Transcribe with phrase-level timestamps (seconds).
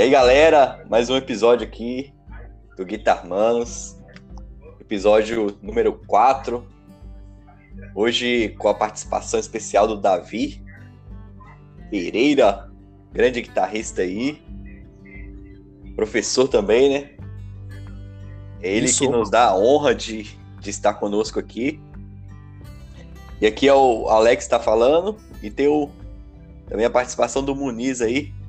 [0.00, 2.10] E aí, galera, mais um episódio aqui
[2.74, 3.98] do Guitar Manos,
[4.80, 6.66] episódio número 4.
[7.94, 10.64] Hoje com a participação especial do Davi
[11.90, 12.70] Pereira,
[13.12, 14.42] grande guitarrista aí,
[15.94, 17.10] professor também, né?
[18.62, 19.00] É ele Isso.
[19.00, 21.78] que nos dá a honra de, de estar conosco aqui.
[23.38, 25.90] E aqui é o Alex está falando e tem o,
[26.66, 28.39] também a participação do Muniz aí.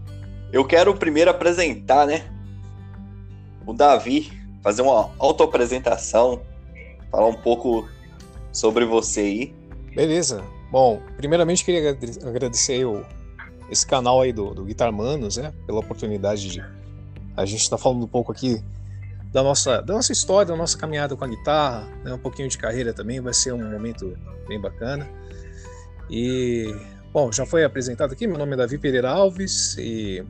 [0.52, 2.30] Eu quero primeiro apresentar, né?
[3.66, 6.41] O Davi, fazer uma autoapresentação,
[7.10, 7.88] falar um pouco
[8.52, 9.55] sobre você aí.
[9.96, 10.44] Beleza.
[10.72, 13.05] Bom, primeiramente queria agradecer o,
[13.70, 15.54] esse canal aí do, do Guitar Manos, né?
[15.66, 16.63] Pela oportunidade de
[17.36, 18.62] a gente estar tá falando um pouco aqui
[19.32, 22.13] da nossa, da nossa história, da nossa caminhada com a guitarra, né?
[22.13, 25.10] um pouquinho de carreira também, vai ser um momento bem bacana.
[26.10, 26.76] E
[27.14, 30.26] Bom, já foi apresentado aqui, meu nome é Davi Pereira Alves e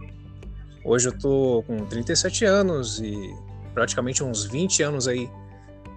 [0.84, 3.36] hoje eu tô com 37 anos e
[3.72, 5.30] praticamente uns 20 anos aí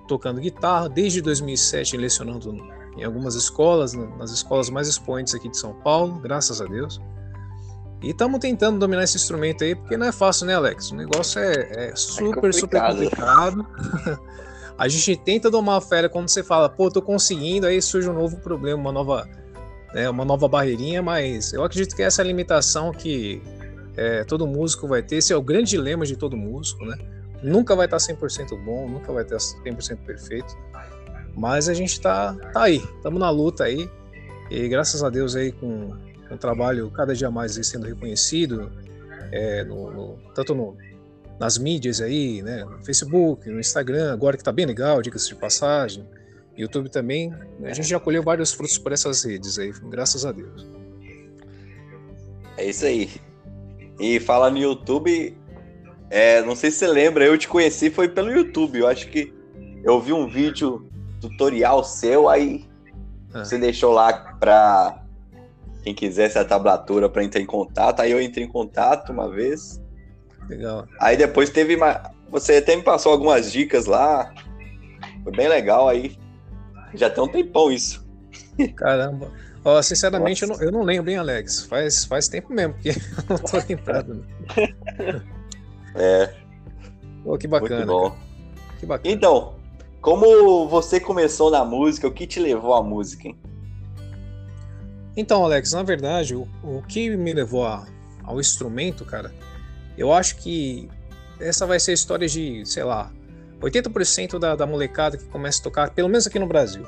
[0.07, 2.55] tocando guitarra, desde 2007 lecionando
[2.99, 7.01] em algumas escolas, nas escolas mais expoentes aqui de São Paulo, graças a Deus.
[8.03, 10.91] E estamos tentando dominar esse instrumento aí, porque não é fácil, né, Alex?
[10.91, 13.67] O negócio é, é super, é super complicado.
[14.77, 18.13] a gente tenta domar a fera quando você fala, pô, tô conseguindo, aí surge um
[18.13, 19.27] novo problema, uma nova
[19.95, 23.41] né, uma nova barreirinha, mas eu acredito que essa é a limitação que
[23.97, 26.99] é, todo músico vai ter, esse é o grande dilema de todo músico, né?
[27.43, 30.57] Nunca vai estar 100% bom, nunca vai estar 100% perfeito,
[31.37, 33.89] mas a gente tá, tá aí, estamos na luta aí,
[34.51, 35.93] e graças a Deus aí com,
[36.31, 38.73] o trabalho cada dia mais sendo reconhecido,
[39.31, 40.77] é, no, no, tanto no,
[41.39, 45.37] nas mídias aí, né, no Facebook, no Instagram, agora que tá bem legal, dicas de
[45.37, 46.05] passagem,
[46.57, 47.33] YouTube também,
[47.65, 50.67] a gente já colheu vários frutos por essas redes aí, graças a Deus.
[52.57, 53.11] É isso aí.
[53.99, 55.37] E fala no YouTube,
[56.11, 58.79] é, não sei se você lembra, eu te conheci foi pelo YouTube.
[58.79, 59.33] Eu acho que
[59.83, 60.89] eu vi um vídeo
[61.21, 62.65] tutorial seu, aí
[63.33, 63.45] ah.
[63.45, 65.03] você deixou lá para
[65.83, 68.01] quem quisesse a tablatura para entrar em contato.
[68.01, 69.83] Aí eu entrei em contato uma vez.
[70.49, 70.87] Legal.
[71.01, 72.11] Aí depois teve uma.
[72.31, 74.33] Você até me passou algumas dicas lá.
[75.23, 76.17] Foi bem legal aí.
[76.95, 78.05] Já tem um tempão isso.
[78.77, 79.31] Caramba.
[79.65, 81.65] Ó, sinceramente, eu não, eu não, lembro, hein, Alex?
[81.65, 84.15] Faz, faz tempo mesmo, porque eu não tô lembrado.
[84.15, 85.25] Né?
[85.97, 86.35] É.
[87.23, 87.87] Pô, que bacana.
[88.81, 89.15] Que bacana.
[89.15, 89.55] Então,
[90.01, 92.09] como você começou na música?
[92.09, 93.39] O que te levou à música, hein?
[95.17, 97.87] Então, Alex, na verdade, o, o que me levou a,
[98.25, 99.33] ao instrumento, cara,
[99.97, 100.89] eu acho que
[101.39, 103.13] essa vai ser a história de, sei lá,
[103.65, 106.87] 80% da, da molecada que começa a tocar, pelo menos aqui no Brasil.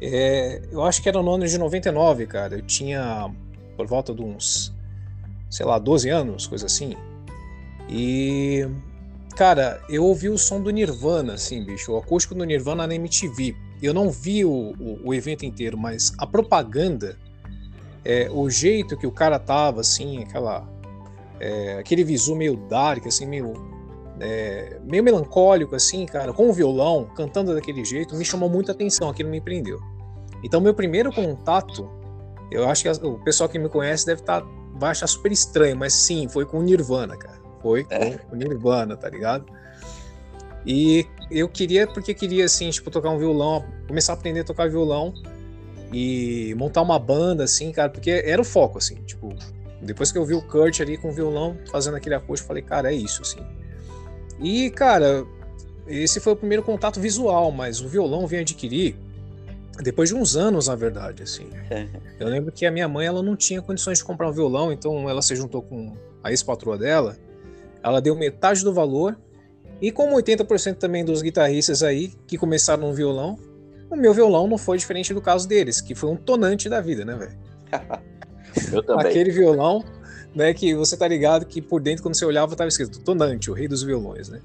[0.00, 2.56] É, eu acho que era no ano de 99, cara.
[2.56, 3.30] Eu tinha
[3.76, 4.74] por volta de uns,
[5.50, 6.96] sei lá, 12 anos, coisa assim.
[7.88, 8.68] E,
[9.36, 13.56] cara, eu ouvi o som do Nirvana, assim, bicho, o acústico do Nirvana na MTV.
[13.80, 17.16] Eu não vi o, o, o evento inteiro, mas a propaganda,
[18.04, 20.68] é, o jeito que o cara tava, assim, aquela,
[21.40, 23.77] é, aquele visu meio dark, assim, meio
[24.20, 29.08] é, meio melancólico, assim, cara, com o violão, cantando daquele jeito, me chamou muita atenção,
[29.08, 29.80] aquilo me prendeu.
[30.42, 31.90] Então, meu primeiro contato,
[32.50, 35.76] eu acho que o pessoal que me conhece deve estar, tá, vai achar super estranho,
[35.76, 37.38] mas sim, foi com o Nirvana, cara.
[37.60, 38.20] Foi com é.
[38.32, 39.46] o Nirvana, tá ligado?
[40.64, 44.68] E eu queria, porque queria, assim, tipo, tocar um violão, começar a aprender a tocar
[44.68, 45.12] violão
[45.92, 49.34] e montar uma banda, assim, cara, porque era o foco, assim, tipo,
[49.82, 52.62] depois que eu vi o Kurt ali com o violão fazendo aquele acústico, eu falei,
[52.62, 53.40] cara, é isso, assim.
[54.40, 55.26] E, cara,
[55.86, 58.96] esse foi o primeiro contato visual, mas o violão vim adquirir
[59.82, 61.48] depois de uns anos, na verdade, assim.
[62.18, 65.08] Eu lembro que a minha mãe, ela não tinha condições de comprar um violão, então
[65.08, 67.16] ela se juntou com a ex-patroa dela,
[67.82, 69.16] ela deu metade do valor,
[69.80, 73.38] e como 80% também dos guitarristas aí que começaram no violão,
[73.88, 77.04] o meu violão não foi diferente do caso deles, que foi um tonante da vida,
[77.04, 77.38] né, velho?
[78.72, 79.06] Eu também.
[79.06, 79.84] Aquele violão
[80.34, 80.52] né?
[80.54, 83.68] Que você tá ligado que por dentro, quando você olhava, tava escrito Tonante, o rei
[83.68, 84.40] dos violões, né?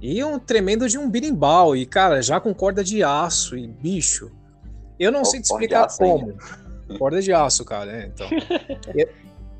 [0.00, 4.30] E um tremendo de um birimbau, e cara, já com corda de aço, e bicho.
[4.98, 6.36] Eu não oh, sei te explicar como.
[6.98, 8.10] Corda de aço, cara, né?
[8.12, 8.28] Então.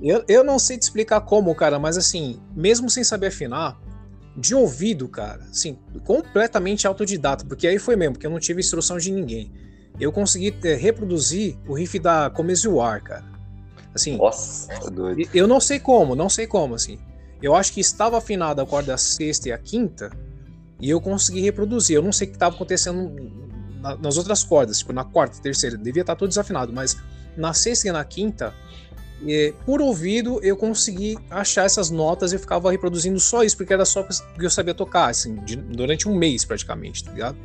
[0.02, 3.78] eu, eu, não sei te explicar como, cara, mas assim, mesmo sem saber afinar,
[4.36, 8.98] de ouvido, cara, assim, completamente autodidata, porque aí foi mesmo, porque eu não tive instrução
[8.98, 9.52] de ninguém.
[10.00, 13.31] Eu consegui é, reproduzir o riff da Come War, cara.
[13.94, 15.28] Assim, Nossa, tá doido.
[15.34, 16.98] Eu não sei como, não sei como, assim.
[17.42, 20.10] Eu acho que estava afinada a corda sexta e a quinta,
[20.80, 21.96] e eu consegui reproduzir.
[21.96, 23.14] Eu não sei o que estava acontecendo
[24.00, 26.96] nas outras cordas, tipo na quarta, terceira, devia estar tá tudo desafinado, mas
[27.36, 28.54] na sexta e na quinta
[29.24, 33.72] E, por ouvido, eu consegui achar essas notas e eu ficava reproduzindo só isso, porque
[33.72, 37.36] era só que eu sabia tocar, assim, de, durante um mês praticamente, tá ligado?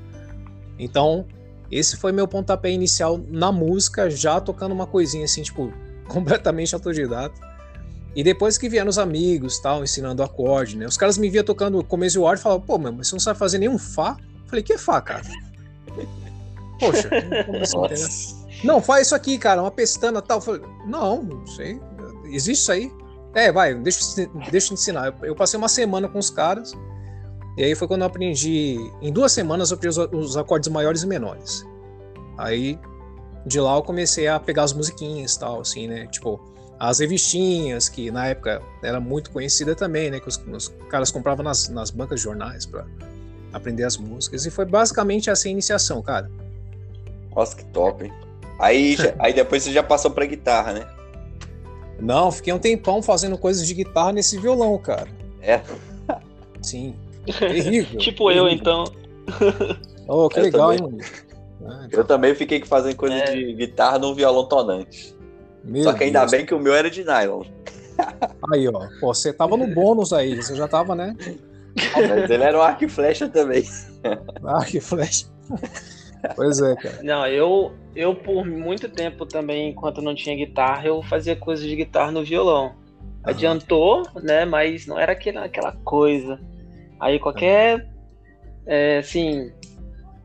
[0.80, 1.26] Então,
[1.72, 5.72] esse foi meu pontapé inicial na música, já tocando uma coisinha assim, tipo,
[6.08, 7.40] completamente autodidata.
[8.16, 10.88] E depois que vieram os amigos, tal, ensinando acorde, né?
[10.88, 13.38] Os caras me via tocando começo e ar e falavam, pô, mas você não sabe
[13.38, 14.18] fazer nenhum Fá?
[14.20, 15.24] Eu falei, que é Fá, cara?
[16.80, 17.10] Poxa,
[18.64, 20.38] não, faz isso aqui, cara, uma pestana tal.
[20.38, 21.80] Eu falei, não, não sei.
[22.26, 22.92] Existe isso aí?
[23.36, 24.00] É, vai, deixa,
[24.50, 25.08] deixa eu ensinar.
[25.08, 26.74] Eu, eu, passei uma semana com os caras.
[27.56, 28.78] E aí foi quando eu aprendi.
[29.02, 31.66] Em duas semanas eu aprendi os, os acordes maiores e menores.
[32.38, 32.80] Aí
[33.48, 36.08] de lá eu comecei a pegar as musiquinhas e tal, assim, né?
[36.08, 36.40] Tipo,
[36.80, 40.20] as revistinhas, que na época era muito conhecida também, né?
[40.20, 42.86] Que os, os caras compravam nas, nas bancas de jornais para
[43.54, 44.46] aprender as músicas.
[44.46, 46.30] E foi basicamente essa iniciação, cara.
[47.36, 48.14] Nossa, que top, hein?
[48.60, 50.88] Aí, já, aí depois você já passou pra guitarra, né?
[52.00, 55.08] Não, fiquei um tempão fazendo coisas de guitarra nesse violão, cara.
[55.42, 55.62] É?
[56.62, 56.96] Sim.
[57.26, 57.98] Terrível.
[58.00, 58.48] tipo terrível.
[58.48, 58.84] eu, então.
[60.08, 60.86] Oh, que Eu legal, também.
[60.86, 61.27] hein, mano?
[61.66, 63.36] Ah, Eu também fiquei fazendo coisa É.
[63.36, 65.16] de guitarra num violão tonante.
[65.64, 66.32] meu Só que ainda Deus.
[66.32, 67.44] bem que o meu era de nylon.
[68.54, 68.88] Aí, ó.
[69.00, 70.36] Pô, você tava no bônus aí.
[70.36, 71.16] Você já tava, né?
[71.96, 73.64] Mas ele era um arco e flecha também.
[74.46, 75.30] Ah, que flash.
[76.36, 77.00] Pois é, cara.
[77.04, 81.76] Não, eu, eu por muito tempo também, enquanto não tinha guitarra, eu fazia coisas de
[81.76, 82.74] guitarra no violão.
[83.24, 84.46] Adiantou, né?
[84.46, 86.40] Mas não era aquela, aquela coisa.
[87.00, 87.88] Aí qualquer,
[88.66, 89.52] é, assim,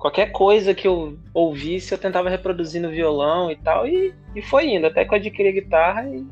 [0.02, 4.68] qualquer coisa que eu ouvisse, eu tentava reproduzir no violão e tal, e, e foi
[4.68, 6.26] indo, até que eu adquiri a guitarra e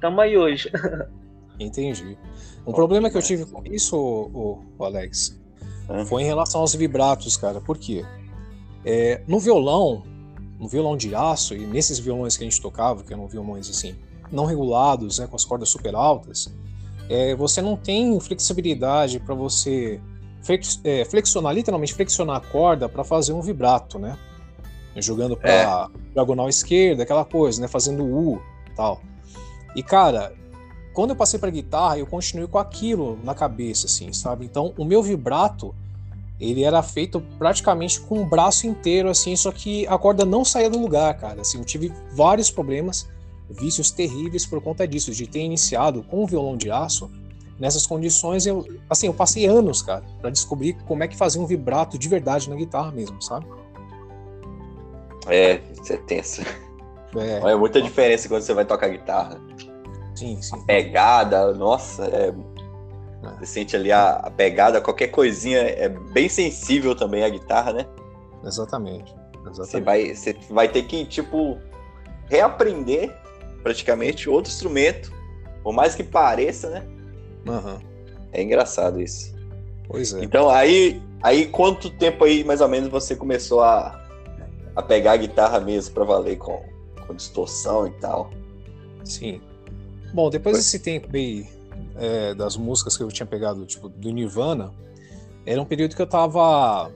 [0.00, 0.68] tamo aí hoje.
[1.56, 2.18] Entendi.
[2.66, 5.40] Um problema que eu tive com isso, ô, ô, Alex,
[6.06, 7.60] foi em relação aos vibratos, cara.
[7.60, 8.04] Por quê?
[8.84, 10.02] É, no violão,
[10.58, 13.94] no violão de aço, e nesses violões que a gente tocava, que eram violões assim,
[14.32, 16.52] não regulados, né, com as cordas super altas,
[17.08, 20.00] é, você não tem flexibilidade para você
[20.42, 24.18] flex- é, flexionar, literalmente flexionar a corda para fazer um vibrato, né?
[24.96, 27.68] Jogando para diagonal esquerda, aquela coisa, né?
[27.68, 29.00] Fazendo U e tal.
[29.74, 30.34] E cara,
[30.92, 34.44] quando eu passei para guitarra, eu continuei com aquilo na cabeça, assim, sabe?
[34.44, 35.74] Então, o meu vibrato,
[36.38, 40.68] ele era feito praticamente com o braço inteiro, assim, só que a corda não saía
[40.68, 41.40] do lugar, cara.
[41.40, 43.08] Assim, eu tive vários problemas,
[43.48, 47.10] vícios terríveis por conta disso, de ter iniciado com um violão de aço.
[47.58, 51.46] Nessas condições, eu, assim, eu passei anos, cara, para descobrir como é que fazia um
[51.46, 53.46] vibrato de verdade na guitarra mesmo, sabe?
[55.26, 56.42] É, isso é tenso.
[57.16, 59.40] É, Olha, muita diferença quando você vai tocar guitarra.
[60.14, 60.64] sim, sim.
[60.66, 62.34] Pegada, nossa, é...
[63.38, 67.86] você sente ali a, a pegada, qualquer coisinha é bem sensível também a guitarra, né?
[68.44, 69.14] Exatamente.
[69.44, 69.84] Você Exatamente.
[69.84, 71.58] vai, você vai ter que, tipo,
[72.28, 73.14] reaprender
[73.62, 75.12] praticamente outro instrumento,
[75.62, 77.01] por mais que pareça, né?
[77.46, 77.80] Aham.
[78.32, 79.34] É engraçado isso.
[79.86, 80.24] Pois é.
[80.24, 84.02] Então, aí, aí quanto tempo aí, mais ou menos, você começou a,
[84.74, 86.62] a pegar a guitarra mesmo pra valer com,
[87.06, 88.30] com distorção e tal?
[89.04, 89.40] Sim.
[90.14, 90.60] Bom, depois Foi.
[90.60, 91.46] desse tempo aí
[91.96, 94.72] é, das músicas que eu tinha pegado, tipo, do Nirvana,
[95.44, 96.90] era um período que eu tava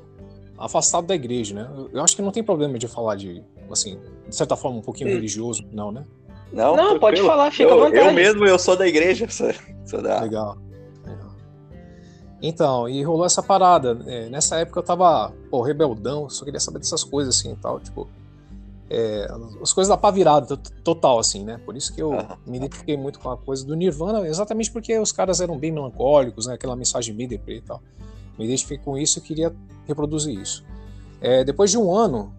[0.58, 1.88] afastado da igreja, né?
[1.93, 3.98] Eu, acho que não tem problema de falar de, assim,
[4.28, 5.14] de certa forma, um pouquinho Hum.
[5.14, 6.06] religioso, não, né?
[6.56, 7.99] Não, Não, pode falar, fica à eu, vontade.
[7.99, 9.53] Eu mesmo, eu sou da igreja, sou,
[9.84, 10.20] sou da...
[10.22, 10.56] Legal.
[11.05, 11.31] Legal.
[12.43, 13.98] Então, e rolou essa parada.
[14.06, 17.79] é, nessa época eu tava, pô, rebeldão, só queria saber dessas coisas, assim, e tal,
[17.81, 18.08] tipo...
[18.89, 19.27] é,
[19.63, 21.60] as coisas da pá virada, to- total, assim, né?
[21.65, 22.13] Por isso que eu
[22.46, 26.46] me identifiquei muito com a coisa do Nirvana, exatamente porque os caras eram bem melancólicos,
[26.46, 26.55] né?
[26.55, 27.82] Aquela mensagem bem deprê e tal.
[28.39, 29.55] Me identifiquei com isso e queria
[29.86, 30.65] reproduzir isso.
[31.20, 32.32] É, depois de um ano,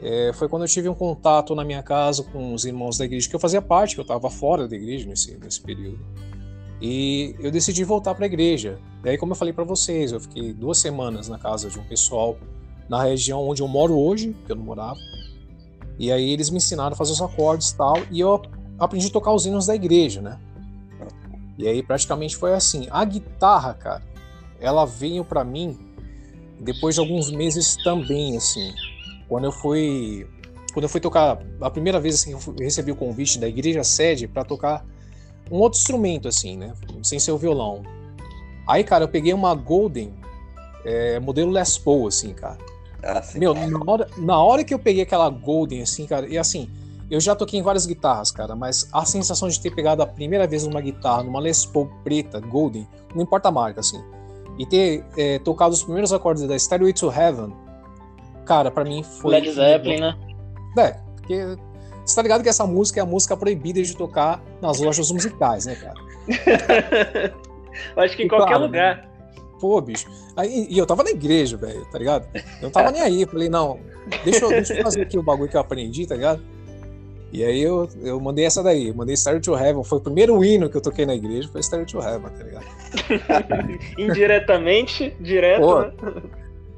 [0.00, 3.28] é, foi quando eu tive um contato na minha casa com os irmãos da igreja,
[3.28, 5.98] que eu fazia parte, que eu estava fora da igreja nesse, nesse período.
[6.80, 8.78] E eu decidi voltar para a igreja.
[9.02, 12.38] Daí, como eu falei para vocês, eu fiquei duas semanas na casa de um pessoal
[12.88, 14.98] na região onde eu moro hoje, que eu não morava.
[15.98, 18.40] E aí eles me ensinaram a fazer os acordes e tal, e eu
[18.78, 20.38] aprendi a tocar os hinos da igreja, né?
[21.58, 22.86] E aí praticamente foi assim.
[22.88, 24.02] A guitarra, cara,
[24.60, 25.76] ela veio para mim
[26.60, 28.72] depois de alguns meses também, assim.
[29.28, 30.26] Quando eu fui,
[30.72, 34.26] quando eu fui tocar a primeira vez assim, eu recebi o convite da igreja sede
[34.26, 34.84] para tocar
[35.50, 36.72] um outro instrumento assim, né?
[37.02, 37.82] Sem ser o violão.
[38.66, 40.14] Aí, cara, eu peguei uma Golden
[40.84, 42.58] é, modelo Les Paul, assim, cara.
[43.02, 43.22] Ah.
[43.34, 46.68] Meu, na hora, na hora que eu peguei aquela Golden, assim, cara, e assim,
[47.10, 50.46] eu já toquei em várias guitarras, cara, mas a sensação de ter pegado a primeira
[50.46, 54.02] vez numa guitarra, numa Les Paul preta, Golden, não importa a marca, assim,
[54.58, 57.54] e ter é, tocado os primeiros acordes da Stairway to Heaven,
[58.48, 59.32] cara, pra mim foi.
[59.32, 60.16] Led Zeppelin, né?
[60.78, 61.56] É, porque
[62.04, 65.66] Você tá ligado que essa música é a música proibida de tocar nas lojas musicais,
[65.66, 66.00] né, cara?
[67.94, 69.08] eu acho que em qualquer claro, lugar.
[69.60, 70.08] Pô, bicho.
[70.36, 72.26] Aí, e eu tava na igreja, velho, tá ligado?
[72.34, 73.26] Eu não tava nem aí.
[73.26, 73.78] Falei, não,
[74.24, 76.40] deixa eu, deixa eu fazer aqui o bagulho que eu aprendi, tá ligado?
[77.30, 79.84] E aí eu, eu mandei essa daí, eu mandei Star to Heaven.
[79.84, 82.66] Foi o primeiro hino que eu toquei na igreja, foi Star to Heaven, tá ligado?
[83.98, 85.60] Indiretamente, direto.
[85.60, 85.92] Pô, né?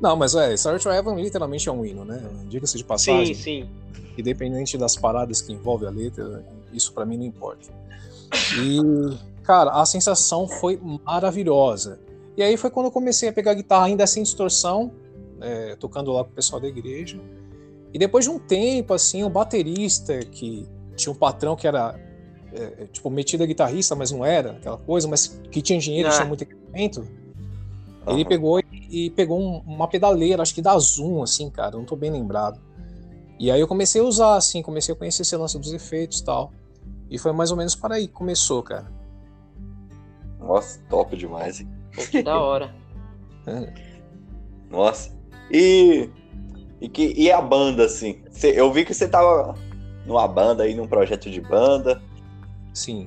[0.01, 2.23] Não, mas é, Star to Heaven literalmente é um hino, né?
[2.49, 3.35] Diga-se de passagem.
[3.35, 3.71] Sim, sim.
[4.17, 7.69] Independente das paradas que envolve a letra, isso para mim não importa.
[8.59, 8.79] E,
[9.43, 12.01] cara, a sensação foi maravilhosa.
[12.37, 14.93] E aí foi quando eu comecei a pegar guitarra ainda sem distorção,
[15.41, 17.21] é, tocando lá com o pessoal da igreja.
[17.93, 20.67] E depois de um tempo, assim, um baterista que
[20.97, 21.99] tinha um patrão que era,
[22.53, 26.09] é, é tipo, metido a guitarrista, mas não era aquela coisa, mas que tinha dinheiro,
[26.09, 26.13] ah.
[26.13, 27.07] tinha muito equipamento,
[28.07, 28.65] ele pegou e
[29.15, 32.61] pegou um, uma pedaleira, acho que da Zoom, assim, cara, não tô bem lembrado.
[33.39, 36.25] E aí eu comecei a usar, assim, comecei a conhecer esse lance dos efeitos e
[36.25, 36.53] tal.
[37.09, 38.91] E foi mais ou menos para aí que começou, cara.
[40.39, 41.69] Nossa, top demais, hein?
[41.95, 42.75] Pô, que da hora.
[43.47, 43.73] É.
[44.69, 45.19] Nossa.
[45.51, 46.11] E
[46.81, 48.23] e, que, e a banda, assim?
[48.31, 49.55] Cê, eu vi que você tava
[50.07, 52.01] numa banda aí, num projeto de banda.
[52.73, 53.07] Sim.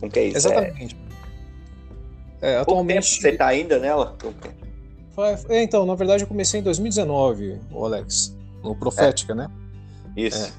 [0.00, 0.38] Como que é isso?
[0.38, 0.96] Exatamente.
[2.42, 3.20] É, é atualmente.
[3.20, 4.16] você tá ainda nela?
[5.24, 8.36] É, então, na verdade, eu comecei em 2019, o Alex.
[8.62, 9.36] No Profética, é.
[9.36, 9.50] né?
[10.16, 10.46] Isso.
[10.46, 10.50] É,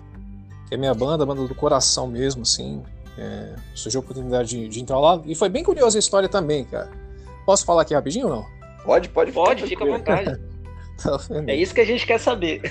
[0.68, 2.82] que é minha banda, a banda do coração mesmo, assim.
[3.18, 5.22] É, surgiu a oportunidade de, de, entrar lá.
[5.26, 6.90] E foi bem curiosa a história também, cara.
[7.46, 8.46] Posso falar aqui rapidinho ou não?
[8.84, 9.32] Pode, pode.
[9.32, 10.40] Pode, fica à vontade.
[11.02, 12.62] Tá é isso que a gente quer saber.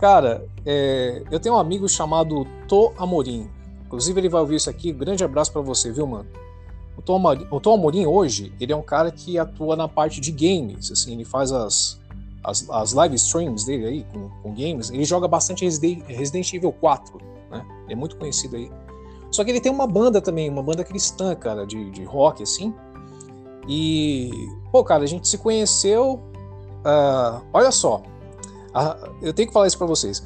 [0.00, 3.48] Cara, é, eu tenho um amigo chamado To Amorim.
[3.86, 4.92] Inclusive, ele vai ouvir isso aqui.
[4.92, 6.26] Grande abraço para você, viu, mano?
[6.96, 10.20] O Tom, Amorim, o Tom Amorim hoje, ele é um cara que atua na parte
[10.20, 12.00] de games, assim, ele faz as,
[12.42, 14.90] as, as live streams dele aí com, com, games.
[14.90, 17.18] Ele joga bastante Resident, Evil 4,
[17.50, 17.66] né?
[17.84, 18.70] Ele é muito conhecido aí.
[19.30, 22.72] Só que ele tem uma banda também, uma banda cristã, cara, de, de rock, assim.
[23.68, 24.30] E,
[24.70, 26.22] pô, cara, a gente se conheceu.
[26.84, 30.24] Uh, olha só, uh, eu tenho que falar isso pra vocês.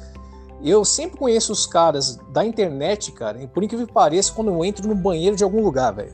[0.63, 4.63] Eu sempre conheço os caras da internet, cara, e por incrível que pareça, quando eu
[4.63, 6.13] entro no banheiro de algum lugar, velho.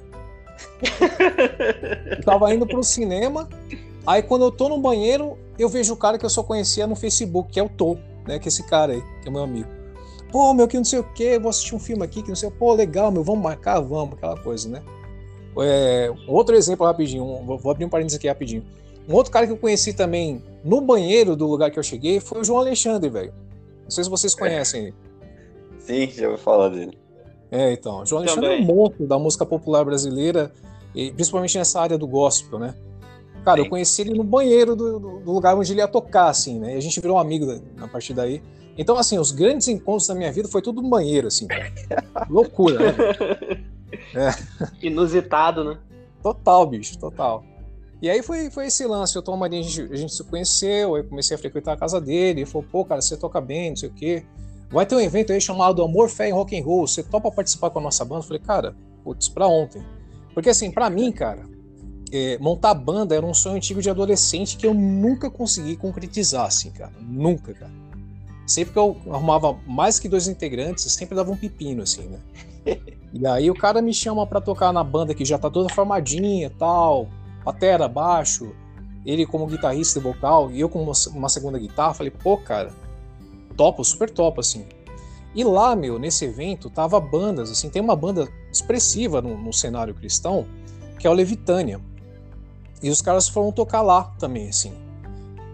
[2.26, 3.48] Tava indo pro cinema,
[4.06, 6.96] aí quando eu tô no banheiro, eu vejo o cara que eu só conhecia no
[6.96, 7.98] Facebook, que é o Tô,
[8.28, 8.40] né?
[8.40, 9.70] Que é esse cara aí, que é meu amigo.
[10.32, 12.50] Pô, meu, que não sei o que, vou assistir um filme aqui, que não sei
[12.50, 13.80] o Pô, legal, meu, vamos marcar?
[13.80, 14.84] Vamos, aquela coisa, né?
[15.60, 18.64] É, outro exemplo rapidinho, um, vou abrir um parênteses aqui rapidinho.
[19.08, 22.42] Um outro cara que eu conheci também no banheiro do lugar que eu cheguei foi
[22.42, 23.34] o João Alexandre, velho.
[23.84, 24.94] Não sei se vocês conhecem.
[25.80, 26.98] Sim, já ouvi falar dele.
[27.52, 28.06] É, então.
[28.06, 28.62] João Alexandre também.
[28.62, 30.52] é um monstro da música popular brasileira,
[30.94, 32.74] e principalmente nessa área do gospel, né?
[33.44, 33.66] Cara, Sim.
[33.66, 36.76] eu conheci ele no banheiro do, do, lugar onde ele ia tocar, assim, né?
[36.76, 38.42] E a gente virou um amigo a partir daí.
[38.78, 41.72] Então, assim, os grandes encontros da minha vida foi tudo no banheiro, assim, cara.
[42.30, 43.68] Loucura, né?
[44.14, 44.86] É.
[44.86, 45.78] Inusitado, né?
[46.22, 47.46] Total, bicho, total.
[48.02, 51.04] E aí foi, foi esse lance, Tom Marinho, a gente, a gente se conheceu, eu
[51.06, 53.90] comecei a frequentar a casa dele, ele falou, pô, cara, você toca bem, não sei
[53.90, 54.24] o quê.
[54.70, 57.70] Vai ter um evento aí chamado Amor, Fé e Rock and Roll, você topa participar
[57.70, 58.20] com a nossa banda?
[58.20, 59.82] Eu falei, cara, putz, pra ontem.
[60.34, 61.46] Porque assim, para mim, cara,
[62.12, 66.70] é, montar banda era um sonho antigo de adolescente que eu nunca consegui concretizar, assim,
[66.72, 66.94] cara.
[67.02, 67.72] Nunca, cara.
[68.46, 72.20] Sempre que eu arrumava mais que dois integrantes, sempre dava um pepino, assim, né?
[73.14, 76.52] E aí o cara me chama para tocar na banda que já tá toda formadinha
[76.60, 77.08] tal,
[77.44, 78.54] batera, baixo,
[79.06, 80.84] ele como guitarrista e vocal, e eu com
[81.14, 82.70] uma segunda guitarra, falei, pô, cara,
[83.58, 84.66] topo, super top, assim.
[85.36, 89.94] E lá, meu, nesse evento, tava bandas, assim, tem uma banda expressiva no, no cenário
[89.94, 90.46] cristão,
[90.98, 91.82] que é o Levitânia.
[92.82, 94.74] E os caras foram tocar lá também, assim.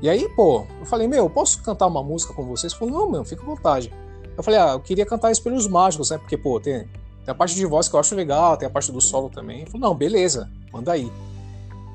[0.02, 2.74] E aí, pô, eu falei, meu, posso cantar uma música com vocês?
[2.74, 3.92] Falou, não, meu, fica à vontade.
[4.36, 6.18] Eu falei, ah, eu queria cantar Espelhos Mágicos, né?
[6.18, 8.92] Porque, pô, tem, tem a parte de voz que eu acho legal, tem a parte
[8.92, 9.66] do solo também.
[9.66, 11.12] Falou, não, beleza, manda aí.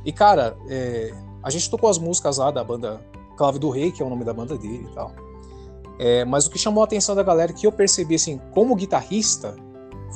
[0.04, 1.12] E, cara, é,
[1.42, 3.00] a gente tocou as músicas lá da banda
[3.36, 5.12] Clave do Rei, que é o nome da banda dele e tal.
[5.98, 9.56] É, mas o que chamou a atenção da galera, que eu percebi, assim, como guitarrista,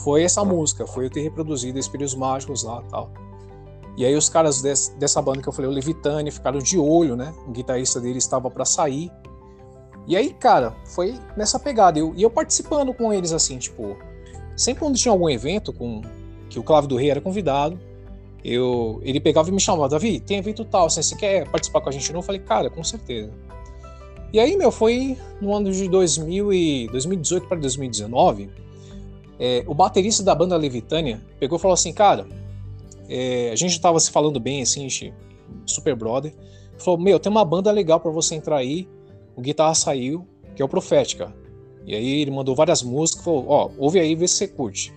[0.04, 3.10] foi essa música, foi eu ter reproduzido Espíritos Mágicos lá e tal.
[3.96, 7.16] E aí os caras desse, dessa banda que eu falei, o Levitani, ficaram de olho,
[7.16, 7.34] né?
[7.46, 9.10] O guitarrista dele estava para sair.
[10.06, 11.98] E aí, cara, foi nessa pegada.
[11.98, 13.96] Eu, e eu participando com eles, assim, tipo,
[14.56, 16.02] Sempre quando tinha algum evento com
[16.48, 17.80] que o Cláudio do Rei era convidado,
[18.44, 21.92] eu, ele pegava e me chamava, Davi, tem evento tal, você quer participar com a
[21.92, 22.12] gente?
[22.12, 23.32] Eu falei, cara, com certeza.
[24.32, 28.50] E aí, meu, foi no ano de 2000 e 2018 para 2019,
[29.38, 32.26] é, o baterista da banda Levitânia pegou e falou assim, cara,
[33.08, 34.88] é, a gente estava se falando bem, assim,
[35.66, 36.32] super brother,
[36.78, 38.88] falou, meu, tem uma banda legal para você entrar aí,
[39.36, 41.34] o guitarra saiu, que é o Profética.
[41.84, 44.94] E aí ele mandou várias músicas, falou, ó, ouve aí, vê se você curte.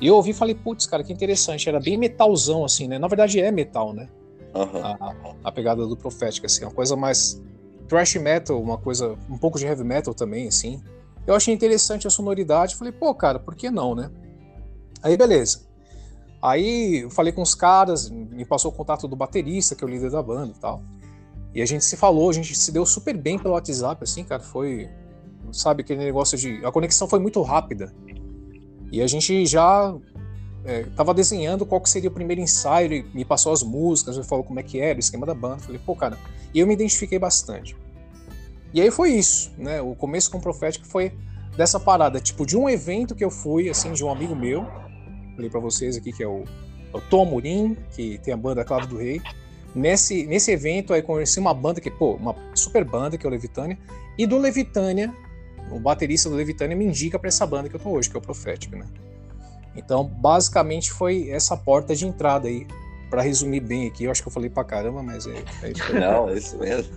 [0.00, 1.68] E eu ouvi e falei, putz, cara, que interessante.
[1.68, 2.98] Era bem metalzão, assim, né?
[2.98, 4.08] Na verdade é metal, né?
[4.54, 4.84] Uhum.
[4.84, 7.42] A, a, pegada do Profética, assim, uma coisa mais
[7.88, 10.82] thrash metal, uma coisa, um pouco de heavy metal também, assim.
[11.26, 14.10] Eu achei interessante a sonoridade, falei, pô, cara, por que não, né?
[15.02, 15.66] Aí, beleza.
[16.40, 19.90] Aí eu falei com os caras, me passou o contato do baterista, que é o
[19.90, 20.82] líder da banda e tal.
[21.54, 24.42] E a gente se falou, a gente se deu super bem pelo WhatsApp, assim, cara,
[24.42, 24.88] foi,
[25.50, 26.64] sabe, aquele negócio de...
[26.64, 27.92] A conexão foi muito rápida.
[28.92, 29.94] E a gente já
[30.64, 34.26] é, tava desenhando qual que seria o primeiro ensaio, ele me passou as músicas, ele
[34.26, 35.58] falou como é que era, o esquema da banda.
[35.58, 36.18] Falei, pô, cara,
[36.52, 37.76] e eu me identifiquei bastante.
[38.72, 39.80] E aí foi isso, né?
[39.80, 41.12] O começo com o Profético foi
[41.56, 44.66] dessa parada, tipo, de um evento que eu fui, assim, de um amigo meu,
[45.34, 46.44] falei para vocês aqui que é o,
[46.92, 49.20] é o Tom Amorim, que tem a banda Claro do Rei.
[49.74, 53.30] Nesse, nesse evento aí conheci uma banda que, pô, uma super banda que é o
[53.30, 53.78] Levitânia,
[54.16, 55.14] e do Levitânia
[55.70, 58.18] o baterista do Levitânia me indica para essa banda que eu tô hoje, que é
[58.18, 58.86] o Profético, né?
[59.78, 62.66] Então, basicamente foi essa porta de entrada aí.
[63.10, 65.92] Para resumir bem aqui, eu acho que eu falei pra caramba, mas é, é isso.
[65.98, 66.94] Não, é isso mesmo.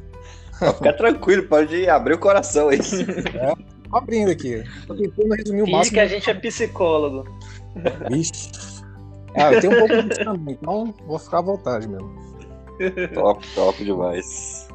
[0.78, 2.80] Fica tranquilo, pode abrir o coração aí.
[2.80, 4.64] É, tô abrindo aqui.
[4.86, 5.94] Tô tentando resumir o Finge máximo.
[5.94, 7.26] que a gente é psicólogo.
[8.10, 8.52] Vixe.
[9.36, 12.14] Ah, eu tenho um pouco disso também, então vou ficar à vontade mesmo.
[13.14, 14.68] Top, top demais.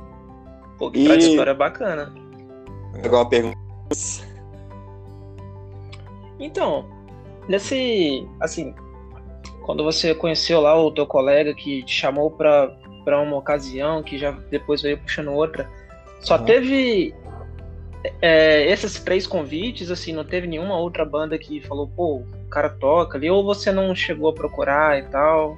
[0.79, 1.19] Pô, que e...
[1.19, 2.15] história bacana.
[2.95, 3.59] Agora uma pergunta
[6.39, 6.87] então,
[7.49, 8.75] nesse, assim,
[9.63, 12.75] quando você conheceu lá o teu colega que te chamou para
[13.05, 15.71] para uma ocasião, que já depois veio puxando outra,
[16.21, 17.15] só teve
[18.21, 22.69] é, esses três convites, assim, não teve nenhuma outra banda que falou, pô, o cara
[22.69, 25.57] toca ali, ou você não chegou a procurar e tal,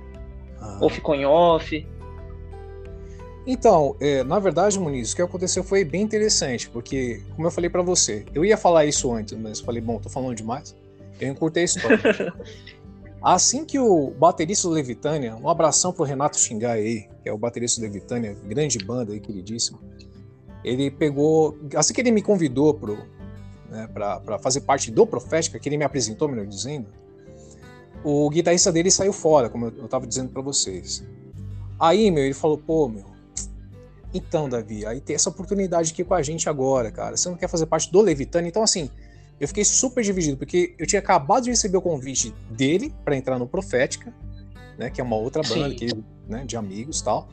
[0.61, 0.79] uhum.
[0.83, 1.87] ou ficou em off?
[3.47, 7.71] Então, é, na verdade, Muniz, o que aconteceu foi bem interessante, porque, como eu falei
[7.71, 10.77] para você, eu ia falar isso antes, mas falei, bom, tô falando demais.
[11.21, 11.99] Eu encurtei a história.
[13.23, 17.39] assim que o baterista do Levitânia, um abração pro Renato Xingai aí, que é o
[17.39, 19.81] baterista do Levitânia, grande banda aí, queridíssimo.
[20.65, 22.99] Ele pegou, assim que ele me convidou pro,
[23.71, 26.89] né, para fazer parte do Profética, que ele me apresentou, melhor dizendo,
[28.05, 31.05] o guitarrista dele saiu fora, como eu, eu tava dizendo para vocês.
[31.79, 33.07] Aí, meu, ele falou, pô, meu,
[34.13, 37.17] então, Davi, aí tem essa oportunidade aqui com a gente agora, cara.
[37.17, 38.47] Você não quer fazer parte do Levitano?
[38.49, 38.91] Então, assim,
[39.41, 43.39] eu fiquei super dividido, porque eu tinha acabado de receber o convite dele para entrar
[43.39, 44.13] no Profética,
[44.77, 44.91] né?
[44.91, 45.89] Que é uma outra banda que,
[46.29, 47.29] né, de amigos tal.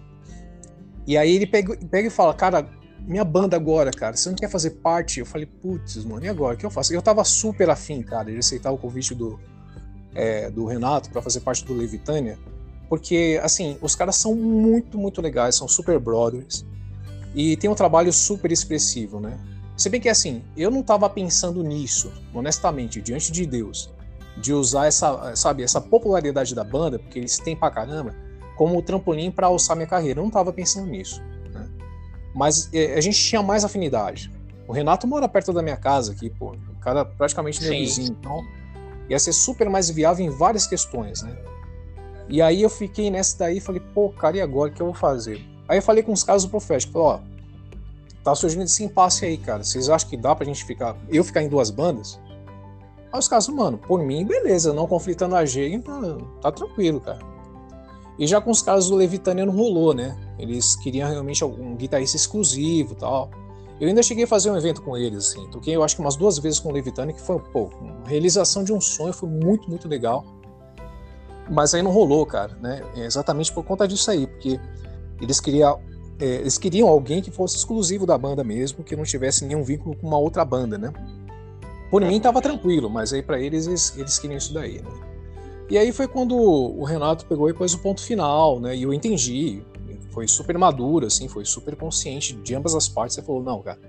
[1.08, 2.68] E aí ele pega, pega e fala, cara,
[3.00, 5.20] minha banda agora, cara, você não quer fazer parte?
[5.20, 6.56] Eu falei, putz, mano, e agora?
[6.56, 6.94] O que eu faço?
[6.94, 9.40] Eu tava super afim, cara, de aceitar o convite do,
[10.14, 12.38] é, do Renato para fazer parte do Levitânia.
[12.90, 16.66] Porque, assim, os caras são muito, muito legais, são super brothers.
[17.34, 19.38] E tem um trabalho super expressivo, né?
[19.78, 23.90] Se bem que, assim, eu não estava pensando nisso, honestamente, diante de Deus,
[24.38, 28.16] de usar essa, sabe, essa popularidade da banda, porque eles têm pra caramba,
[28.56, 30.20] como trampolim para alçar minha carreira.
[30.20, 31.22] Eu não estava pensando nisso.
[31.54, 31.68] Né?
[32.34, 34.32] Mas é, a gente tinha mais afinidade.
[34.68, 36.54] O Renato mora perto da minha casa aqui, pô.
[36.54, 37.80] O cara praticamente meu Sim.
[37.80, 38.18] vizinho.
[38.20, 38.42] Então,
[39.10, 41.36] ia ser super mais viável em várias questões, né?
[42.28, 44.88] E aí eu fiquei nessa daí e falei, pô, cara, e agora o que eu
[44.88, 45.46] vou fazer?
[45.68, 47.35] Aí eu falei com os caras do Profético, falei, ó,
[48.26, 49.64] tá surgindo esse impasse aí, cara.
[49.64, 52.20] Vocês acham que dá pra gente ficar, eu ficar em duas bandas?
[53.14, 55.80] Aí os caras, mano, por mim, beleza, não conflitando a G,
[56.42, 57.20] tá, tranquilo, cara.
[58.18, 60.18] E já com os caras do Levitânia não rolou, né?
[60.40, 63.30] Eles queriam realmente um guitarrista exclusivo tal.
[63.80, 65.48] Eu ainda cheguei a fazer um evento com eles, assim.
[65.50, 68.64] Toquei, eu acho que umas duas vezes com o Levitânia, que foi, pô, uma realização
[68.64, 70.26] de um sonho, foi muito, muito legal.
[71.52, 72.82] Mas aí não rolou, cara, né?
[72.96, 74.60] É exatamente por conta disso aí, porque
[75.22, 75.80] eles queriam,
[76.20, 79.96] é, eles queriam alguém que fosse exclusivo da banda mesmo, que não tivesse nenhum vínculo
[79.96, 80.94] com uma outra banda, né?
[81.92, 84.92] Por mim tava tranquilo, mas aí para eles, eles, eles queriam isso daí, né?
[85.70, 88.76] E aí foi quando o Renato pegou e pôs o ponto final, né?
[88.76, 89.64] E eu entendi,
[90.12, 93.18] foi super maduro, assim, foi super consciente de ambas as partes.
[93.18, 93.80] Ele falou, não, cara,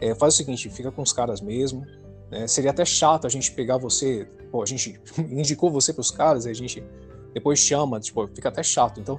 [0.00, 1.86] é, faz o seguinte, fica com os caras mesmo,
[2.30, 2.46] né?
[2.46, 6.46] Seria até chato a gente pegar você, pô, a gente indicou você para os caras
[6.46, 6.84] e a gente
[7.32, 9.00] depois chama, tipo, fica até chato.
[9.00, 9.18] Então,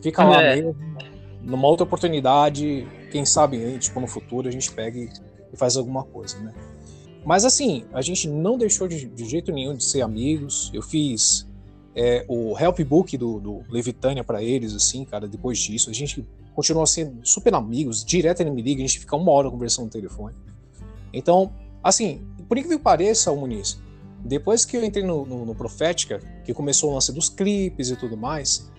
[0.00, 0.56] fica lá é.
[0.56, 0.76] mesmo,
[1.42, 5.10] numa outra oportunidade, quem sabe, tipo, no futuro a gente pega e,
[5.56, 6.52] faz alguma coisa, né?
[7.24, 10.70] Mas assim, a gente não deixou de, de jeito nenhum de ser amigos.
[10.72, 11.46] Eu fiz
[11.94, 15.90] é, o help book do, do Levitânia para eles, assim, cara, depois disso.
[15.90, 19.50] A gente continuou sendo super amigos, direto ele me liga, a gente fica uma hora
[19.50, 20.34] conversando no telefone.
[21.12, 21.52] Então,
[21.82, 23.78] assim, por incrível que pareça, Muniz,
[24.24, 27.96] depois que eu entrei no, no, no, Profética, que começou o lance dos clipes e
[27.96, 28.70] tudo mais,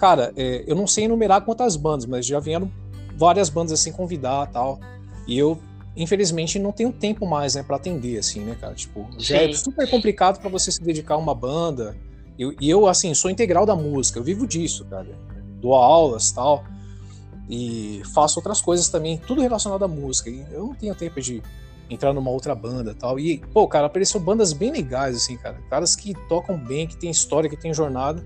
[0.00, 2.72] cara, é, eu não sei enumerar quantas bandas, mas já vieram
[3.16, 4.80] várias bandas assim convidar tal.
[5.28, 5.60] E eu
[5.94, 8.74] infelizmente não tenho tempo mais, né, para atender assim, né, cara?
[8.74, 11.94] Tipo, já é super complicado para você se dedicar a uma banda.
[12.38, 15.08] Eu, e eu assim, sou integral da música, eu vivo disso, cara.
[15.60, 16.64] Dou aulas, tal.
[17.48, 20.30] E faço outras coisas também, tudo relacionado à música.
[20.30, 21.42] Eu não tenho tempo de
[21.90, 23.18] entrar numa outra banda, tal.
[23.18, 25.58] E, pô, cara, apareceu bandas bem legais assim, cara.
[25.68, 28.24] Caras que tocam bem, que tem história, que tem jornada,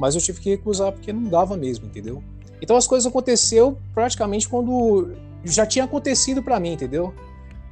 [0.00, 2.24] mas eu tive que recusar porque não dava mesmo, entendeu?
[2.62, 5.12] Então as coisas aconteceu praticamente quando
[5.44, 7.12] já tinha acontecido para mim, entendeu?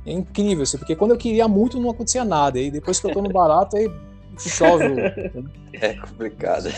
[0.04, 2.58] É incrível, assim, porque quando eu queria muito não acontecia nada.
[2.60, 3.90] E depois que eu tô no barato, aí
[4.38, 4.84] chove.
[5.72, 6.68] é complicado.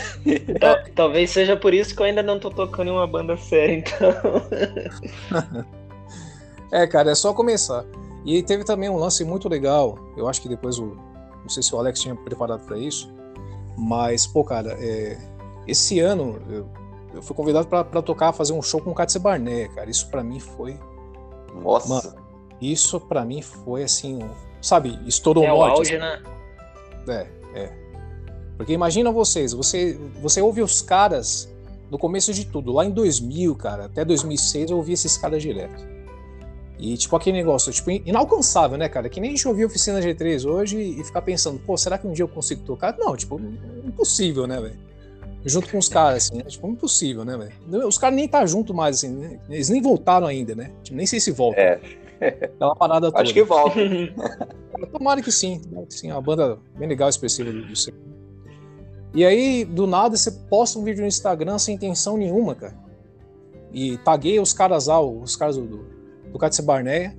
[0.95, 4.13] Talvez seja por isso que eu ainda não tô tocando em uma banda séria, então.
[6.71, 7.83] é, cara, é só começar.
[8.25, 9.99] E teve também um lance muito legal.
[10.15, 10.97] Eu acho que depois o.
[11.41, 13.11] Não sei se o Alex tinha preparado para isso.
[13.77, 15.17] Mas, pô, cara, é,
[15.67, 16.67] esse ano eu,
[17.13, 19.89] eu fui convidado para tocar, fazer um show com o Katze Barnett, cara.
[19.89, 20.79] Isso para mim foi.
[21.61, 21.87] Nossa.
[21.87, 22.21] Mano,
[22.61, 24.19] isso para mim foi assim,
[24.61, 25.77] sabe, estourou é o norte.
[25.77, 26.23] Auge, assim.
[27.07, 27.27] né?
[27.53, 27.81] É, é.
[28.55, 31.51] Porque imagina vocês, você, você ouve os caras
[31.89, 35.91] no começo de tudo, lá em 2000, cara, até 2006 eu ouvi esses caras direto.
[36.79, 39.07] E, tipo, aquele negócio, tipo, inalcançável, né, cara?
[39.07, 42.11] Que nem a gente ouvir Oficina G3 hoje e ficar pensando, pô, será que um
[42.11, 42.97] dia eu consigo tocar?
[42.97, 43.39] Não, tipo,
[43.85, 44.79] impossível, né, velho?
[45.45, 46.43] Junto com os caras, assim, né?
[46.43, 47.87] Tipo, impossível, né, velho?
[47.87, 49.39] Os caras nem tá junto mais, assim, né?
[49.49, 50.71] Eles nem voltaram ainda, né?
[50.83, 51.63] Tipo, nem sei se voltam.
[51.63, 51.79] É.
[52.21, 53.23] Aquela parada toda.
[53.23, 53.79] Acho que volta.
[54.93, 56.09] tomara que sim, tomara que sim.
[56.09, 57.73] É uma banda bem legal, expressiva do, do
[59.15, 62.75] E aí, do nada, você posta um vídeo no Instagram sem intenção nenhuma, cara.
[63.73, 65.85] E taguei os caras lá, os caras do, do,
[66.31, 67.17] do Katse Barneia.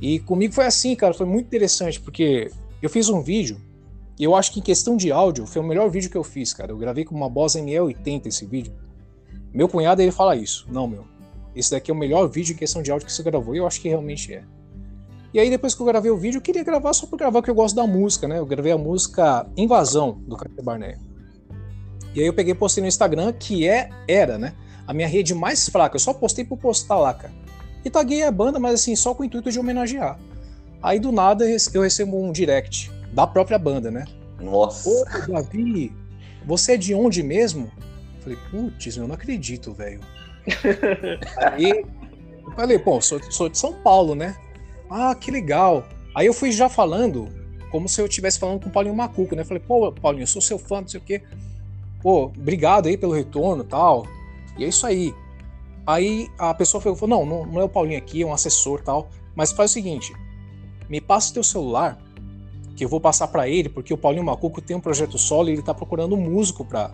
[0.00, 2.50] E comigo foi assim, cara, foi muito interessante, porque
[2.82, 3.60] eu fiz um vídeo
[4.18, 6.70] eu acho que em questão de áudio, foi o melhor vídeo que eu fiz, cara.
[6.70, 8.72] Eu gravei com uma Boss ME80 esse vídeo.
[9.52, 10.66] Meu cunhado, ele fala isso.
[10.70, 11.04] Não, meu.
[11.54, 13.54] Esse daqui é o melhor vídeo em questão de áudio que você gravou.
[13.54, 14.44] E eu acho que realmente é.
[15.32, 17.50] E aí, depois que eu gravei o vídeo, eu queria gravar só pra gravar, porque
[17.50, 18.38] eu gosto da música, né?
[18.38, 21.00] Eu gravei a música Invasão, do Carter Barnett.
[22.14, 24.54] E aí eu peguei e postei no Instagram, que é, era, né?
[24.86, 25.96] A minha rede mais fraca.
[25.96, 27.32] Eu só postei por postar lá, cara.
[27.82, 30.18] E taguei a banda, mas assim, só com o intuito de homenagear.
[30.82, 34.04] Aí do nada eu recebo um direct da própria banda, né?
[34.40, 34.88] Nossa.
[34.88, 35.94] Ô, Davi,
[36.44, 37.70] você é de onde mesmo?
[38.16, 40.00] Eu falei, putz, eu não acredito, velho.
[41.52, 44.36] Aí eu falei, pô, sou, sou de São Paulo, né?
[44.90, 45.86] Ah, que legal.
[46.14, 47.28] Aí eu fui já falando,
[47.70, 49.42] como se eu estivesse falando com o Paulinho Macuco, né?
[49.42, 51.22] Eu falei, pô, Paulinho, eu sou seu fã, não sei o quê.
[52.02, 54.06] Pô, obrigado aí pelo retorno tal.
[54.58, 55.14] E é isso aí.
[55.86, 59.08] Aí a pessoa falou, não, não, não é o Paulinho aqui, é um assessor tal.
[59.34, 60.12] Mas faz o seguinte,
[60.88, 61.98] me passa o teu celular
[62.76, 65.52] que eu vou passar para ele, porque o Paulinho Macuco tem um projeto solo e
[65.52, 66.90] ele está procurando um músico para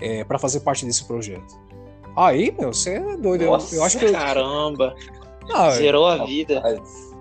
[0.00, 1.60] é, pra fazer parte desse projeto.
[2.16, 3.46] Aí, meu, você é doido.
[3.46, 4.10] Nossa, eu, eu acho que.
[4.10, 4.94] Caramba!
[5.52, 6.62] Ah, Zerou a vida.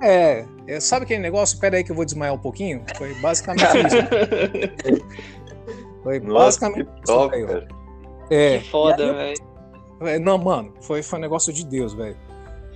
[0.01, 1.59] É, é, sabe aquele negócio?
[1.59, 2.83] Pera aí que eu vou desmaiar um pouquinho.
[2.97, 5.01] Foi basicamente isso.
[6.03, 7.67] Foi basicamente Nossa, top, isso, velho.
[8.31, 9.37] É, que foda, velho.
[10.01, 12.17] É, não, mano, foi, foi um negócio de Deus, velho.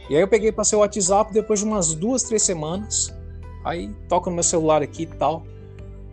[0.10, 3.15] E aí eu peguei, passei o WhatsApp depois de umas duas, três semanas.
[3.66, 5.44] Aí toca no meu celular aqui e tal.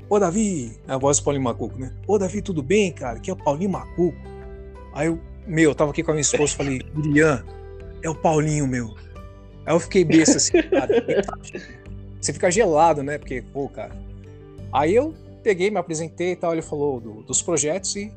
[0.08, 1.92] Ô Davi, é a voz do Paulinho Macuco, né?
[2.06, 3.18] Ô Davi, tudo bem, cara?
[3.18, 4.16] Aqui é o Paulinho Macuco.
[4.94, 7.48] Aí eu, meu, eu tava aqui com a minha esposa falei, Guilherme,
[8.02, 8.94] é o Paulinho, meu.
[9.66, 10.88] Aí eu fiquei besta assim, cara.
[12.20, 13.18] Você fica gelado, né?
[13.18, 13.94] Porque, pô, cara.
[14.72, 16.52] Aí eu peguei, me apresentei e tal.
[16.52, 18.12] Ele falou do, dos projetos e,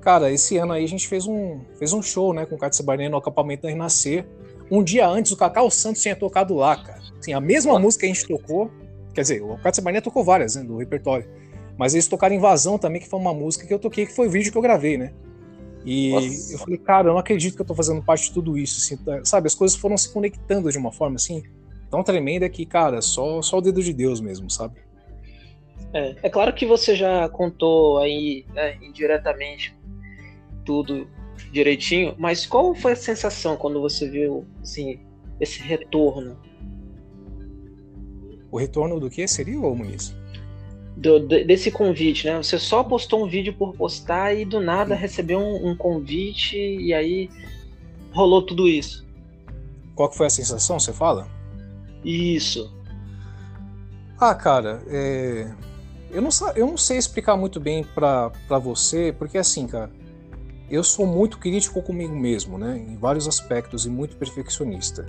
[0.00, 2.78] cara, esse ano aí a gente fez um, fez um show, né, com o Cátia
[2.78, 4.24] Sabarnê no acampamento da Renascer.
[4.70, 6.95] Um dia antes, o Cacau Santos tinha tocado lá, cara.
[7.18, 8.70] Assim, a mesma música que a gente tocou,
[9.14, 11.28] quer dizer, o Cátia Sabarnê tocou várias, né, do repertório.
[11.76, 14.30] Mas eles tocaram Invasão também, que foi uma música que eu toquei, que foi o
[14.30, 15.12] vídeo que eu gravei, né?
[15.84, 16.52] E Nossa.
[16.54, 18.96] eu falei, cara, eu não acredito que eu tô fazendo parte de tudo isso, assim,
[18.96, 19.46] tá, sabe?
[19.46, 21.42] As coisas foram se conectando de uma forma, assim,
[21.90, 24.80] tão tremenda que, cara, só, só o dedo de Deus mesmo, sabe?
[25.92, 29.76] É, é claro que você já contou aí, né, indiretamente,
[30.64, 31.08] tudo
[31.52, 35.00] direitinho, mas qual foi a sensação quando você viu assim,
[35.40, 36.36] esse retorno?
[38.50, 40.14] O retorno do que seria, ô Muniz?
[40.96, 42.36] Do, desse convite, né?
[42.38, 46.94] Você só postou um vídeo por postar e do nada recebeu um, um, convite e
[46.94, 47.28] aí
[48.12, 49.06] rolou tudo isso.
[49.94, 51.28] Qual que foi a sensação, você fala?
[52.02, 52.72] Isso.
[54.18, 55.50] Ah, cara, é...
[56.10, 59.90] eu, não, eu não sei explicar muito bem para você, porque assim, cara,
[60.70, 65.06] eu sou muito crítico comigo mesmo, né, em vários aspectos e muito perfeccionista.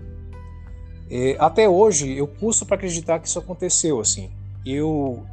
[1.10, 4.30] É, até hoje eu custo para acreditar que isso aconteceu, assim.
[4.66, 5.24] Eu,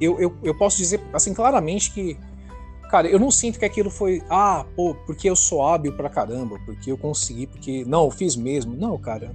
[0.00, 2.16] eu, eu, eu posso dizer assim claramente que,
[2.90, 6.58] cara, eu não sinto que aquilo foi, ah, pô, porque eu sou hábil pra caramba,
[6.66, 8.76] porque eu consegui, porque não, eu fiz mesmo.
[8.76, 9.34] Não, cara.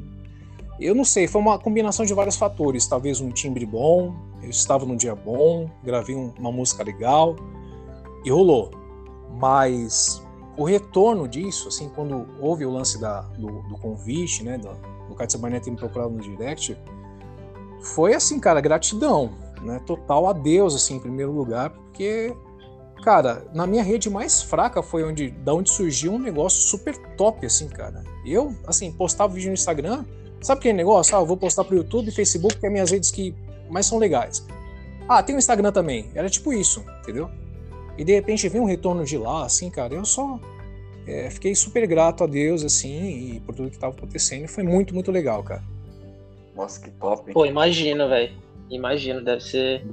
[0.79, 2.87] eu não sei, foi uma combinação de vários fatores.
[2.87, 7.35] Talvez um timbre bom, eu estava num dia bom, gravei uma música legal
[8.23, 8.69] e rolou.
[9.39, 10.21] Mas
[10.57, 14.69] o retorno disso, assim, quando houve o lance da, do, do convite, né, do,
[15.07, 16.77] do Katsu Barnett me procurado no direct,
[17.81, 22.35] foi assim, cara, gratidão, né, total a Deus, assim, em primeiro lugar, porque,
[23.03, 27.45] cara, na minha rede mais fraca foi onde, da onde surgiu um negócio super top,
[27.45, 28.03] assim, cara.
[28.25, 30.05] Eu, assim, postava vídeo no Instagram,
[30.41, 31.15] Sabe aquele negócio?
[31.15, 33.35] Ah, eu vou postar pro YouTube e Facebook, que é minhas redes que
[33.69, 34.45] mais são legais.
[35.07, 36.09] Ah, tem o Instagram também.
[36.15, 37.29] Era tipo isso, entendeu?
[38.01, 40.39] E de repente vem um retorno de lá, assim, cara, eu só
[41.05, 44.45] é, fiquei super grato a Deus, assim, e por tudo que tava acontecendo.
[44.45, 45.61] E foi muito, muito legal, cara.
[46.55, 47.29] Nossa, que top.
[47.29, 47.33] Hein?
[47.35, 48.33] Pô, imagino, velho.
[48.71, 49.85] Imagino, deve ser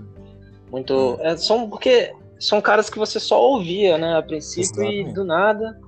[0.70, 1.18] muito.
[1.20, 5.10] É, são porque são caras que você só ouvia, né, a princípio, Exatamente.
[5.10, 5.78] e do nada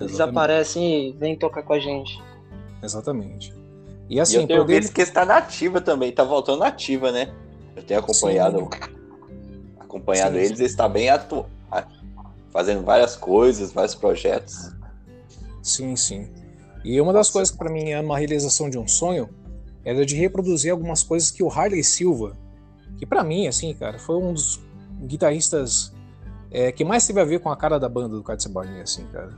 [0.00, 2.20] eles aparecem e vêm tocar com a gente.
[2.82, 3.54] Exatamente.
[4.08, 4.80] E assim, e eu tenho poder...
[4.80, 7.32] visto que está nativa também, está voltando nativa, né?
[7.76, 9.01] Eu tenho acompanhado, sim.
[9.92, 10.64] Acompanhado sim, eles, sim.
[10.64, 11.44] está bem atu...
[12.50, 14.72] fazendo várias coisas, vários projetos.
[15.62, 16.28] Sim, sim.
[16.84, 19.28] E uma das coisas que para mim é uma realização de um sonho
[19.84, 22.36] era de reproduzir algumas coisas que o Harley Silva,
[22.98, 24.60] que para mim, assim, cara, foi um dos
[25.06, 25.92] guitarristas
[26.50, 29.04] é, que mais teve a ver com a cara da banda do Cat Barney, assim,
[29.06, 29.30] cara.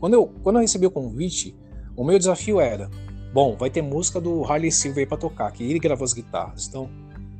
[0.00, 1.56] Quando eu, quando eu recebi o convite,
[1.96, 2.90] o meu desafio era
[3.32, 6.66] Bom, vai ter música do Harley Silver aí pra tocar, que ele gravou as guitarras.
[6.66, 6.88] Então,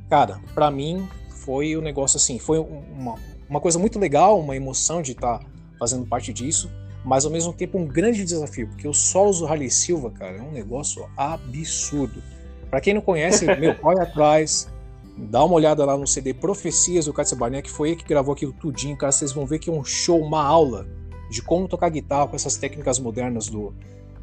[0.07, 1.07] cara, para mim
[1.39, 3.15] foi o um negócio assim, foi uma,
[3.49, 5.45] uma coisa muito legal, uma emoção de estar tá
[5.79, 6.69] fazendo parte disso,
[7.03, 10.41] mas ao mesmo tempo um grande desafio, porque os solos do Harley Silva, cara, é
[10.41, 12.21] um negócio absurdo.
[12.69, 14.69] Para quem não conhece, meu, corre atrás,
[15.17, 18.33] dá uma olhada lá no CD Profecias do Katsu Barnett, que foi ele que gravou
[18.33, 20.87] aquilo tudinho, cara, vocês vão ver que é um show, uma aula
[21.29, 23.73] de como tocar guitarra com essas técnicas modernas do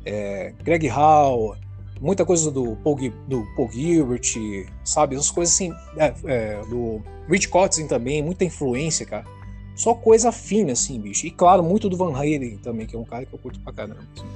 [0.05, 1.57] é, Greg Hall,
[2.01, 4.35] muita coisa do Paul, do Paul Gilbert,
[4.85, 5.15] sabe?
[5.17, 9.25] Essas coisas assim, é, é, do Rich Kotzen também, muita influência, cara.
[9.75, 11.27] Só coisa fina, assim, bicho.
[11.27, 13.73] E claro, muito do Van Halen também, que é um cara que eu curto pra
[13.73, 14.01] caramba.
[14.17, 14.27] Assim.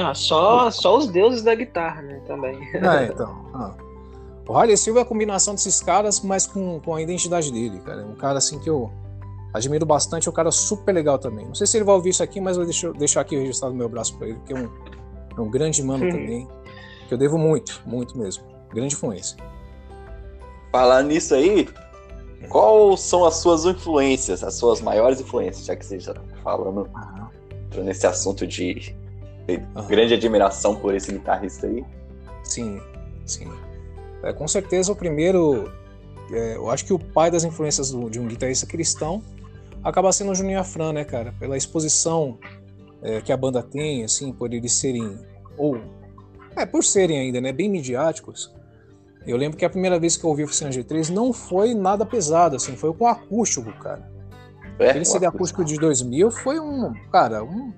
[0.00, 2.56] Ah, só, só os deuses da guitarra, né, também.
[2.74, 3.50] É, então.
[3.54, 3.74] Ah.
[4.46, 8.00] O Harley Silva é a combinação desses caras, mas com, com a identidade dele, cara.
[8.00, 8.90] É um cara assim que eu
[9.52, 11.46] Admiro bastante, é um cara super legal também.
[11.46, 13.78] Não sei se ele vai ouvir isso aqui, mas eu vou deixar aqui registrado no
[13.78, 14.70] meu braço para ele, porque é um,
[15.40, 16.10] é um grande mano hum.
[16.10, 16.48] também,
[17.06, 18.44] que eu devo muito, muito mesmo.
[18.72, 19.36] Grande influência.
[20.70, 21.68] Falar nisso aí,
[22.48, 26.88] quais são as suas influências, as suas maiores influências, já que você já tá falando
[27.74, 27.84] uhum.
[27.84, 28.74] nesse assunto de,
[29.46, 29.86] de uhum.
[29.86, 31.84] grande admiração por esse guitarrista aí?
[32.44, 32.80] Sim,
[33.26, 33.48] sim.
[34.22, 35.72] É, com certeza o primeiro,
[36.30, 39.22] é, eu acho que o pai das influências do, de um guitarrista cristão
[39.82, 41.34] acaba sendo o Juninho Afran, né, cara?
[41.38, 42.38] Pela exposição
[43.02, 45.18] é, que a banda tem, assim, por eles serem,
[45.56, 45.78] ou,
[46.56, 48.52] é, por serem ainda, né, bem midiáticos.
[49.26, 52.06] Eu lembro que a primeira vez que eu ouvi o Oficina G3 não foi nada
[52.06, 54.10] pesado, assim, foi com acústico, cara.
[54.78, 57.72] É, Aquele CD acústico de 2000 foi um, cara, um,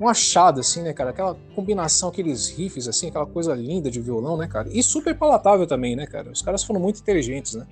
[0.00, 1.10] um achado, assim, né, cara?
[1.10, 4.68] Aquela combinação, aqueles riffs, assim, aquela coisa linda de violão, né, cara?
[4.72, 6.30] E super palatável também, né, cara?
[6.30, 7.66] Os caras foram muito inteligentes, né?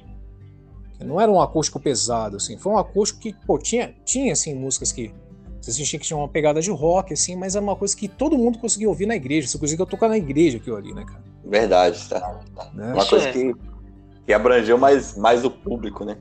[1.05, 2.57] Não era um acústico pesado, assim.
[2.57, 5.13] Foi um acústico que, pô, tinha, tinha assim, músicas que
[5.67, 8.39] você sentia que tinha uma pegada de rock, assim, mas era uma coisa que todo
[8.39, 9.49] mundo conseguia ouvir na igreja.
[9.49, 11.25] Você conseguia tocar na igreja aquilo ali, né, cara?
[11.45, 12.41] Verdade, tá.
[12.73, 12.93] Né?
[12.93, 13.53] Uma coisa que,
[14.25, 16.17] que abrangeu mais, mais o público, né?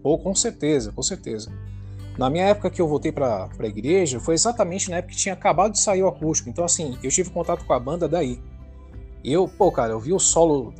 [0.00, 1.52] Pô, com certeza, com certeza.
[2.16, 5.32] Na minha época que eu voltei pra, pra igreja, foi exatamente na época que tinha
[5.32, 6.48] acabado de sair o acústico.
[6.48, 8.40] Então, assim, eu tive contato com a banda daí.
[9.24, 10.72] E eu, pô, cara, eu vi o solo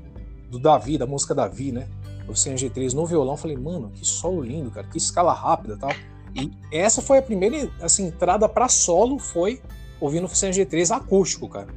[0.48, 1.88] do Davi, da música Davi, né?
[2.28, 5.90] Oficina G3 no violão, falei, mano, que solo lindo, cara, que escala rápida tal.
[6.34, 9.60] E essa foi a primeira assim, entrada para solo, foi
[10.00, 11.68] ouvindo Oficina G3 acústico, cara.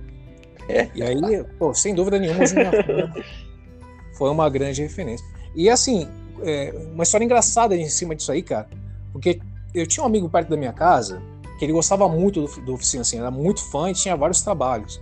[0.68, 0.90] É.
[0.94, 2.44] E aí, pô, sem dúvida nenhuma,
[4.18, 5.26] foi uma grande referência.
[5.56, 6.08] E assim,
[6.44, 8.70] é, uma história engraçada em cima disso aí, cara,
[9.12, 9.40] porque
[9.74, 11.22] eu tinha um amigo perto da minha casa
[11.58, 15.02] que ele gostava muito do, do Oficina, assim, era muito fã e tinha vários trabalhos.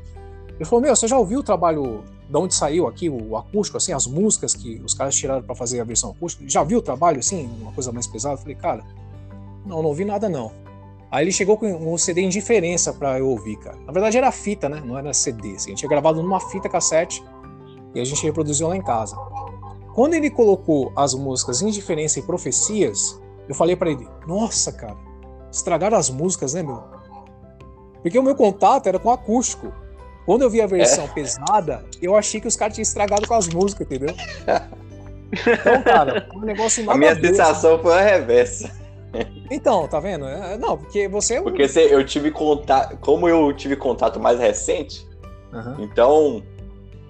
[0.55, 3.93] Ele falou: Meu, você já ouviu o trabalho de onde saiu aqui o acústico, assim,
[3.93, 6.43] as músicas que os caras tiraram para fazer a versão acústica?
[6.47, 8.35] Já viu o trabalho, assim, uma coisa mais pesada?
[8.35, 8.83] Eu falei, cara,
[9.69, 10.51] não, não ouvi nada não.
[11.11, 13.77] Aí ele chegou com um CD em diferença para eu ouvir, cara.
[13.85, 14.81] Na verdade era fita, né?
[14.83, 15.55] Não era CD.
[15.55, 15.67] Assim.
[15.67, 17.23] A gente tinha gravado numa fita cassete
[17.95, 19.15] e a gente reproduziu lá em casa.
[19.95, 24.97] Quando ele colocou as músicas Indiferença e Profecias, eu falei para ele: Nossa, cara,
[25.51, 26.83] estragaram as músicas, né, meu?
[28.01, 29.73] Porque o meu contato era com acústico.
[30.25, 31.07] Quando eu vi a versão é.
[31.07, 34.15] pesada, eu achei que os caras tinham estragado com as músicas, entendeu?
[35.31, 38.78] Então, cara, um negócio A minha sensação foi a reversa.
[39.49, 40.25] Então, tá vendo?
[40.25, 41.41] É, não, porque você.
[41.41, 42.97] Porque se eu tive contato.
[42.97, 45.09] Como eu tive contato mais recente,
[45.53, 45.83] Uhum.
[45.83, 46.43] Então,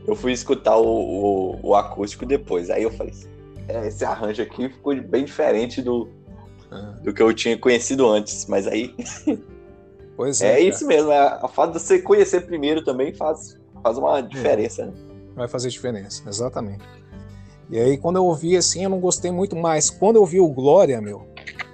[0.08, 2.70] eu fui escutar o, o, o, acústico depois.
[2.70, 3.14] Aí eu falei,
[3.68, 6.10] é, esse arranjo aqui ficou bem diferente do,
[6.72, 7.04] uhum.
[7.04, 8.46] do que eu tinha conhecido antes.
[8.48, 8.96] Mas aí.
[10.16, 10.56] Pois é.
[10.56, 11.14] É isso mesmo.
[11.14, 14.94] É, a fato de você conhecer primeiro também faz, faz uma diferença, né?
[15.34, 16.84] Vai fazer diferença, exatamente.
[17.70, 19.90] E aí, quando eu ouvi assim, eu não gostei muito mais.
[19.90, 21.26] Quando eu ouvi o Glória, meu,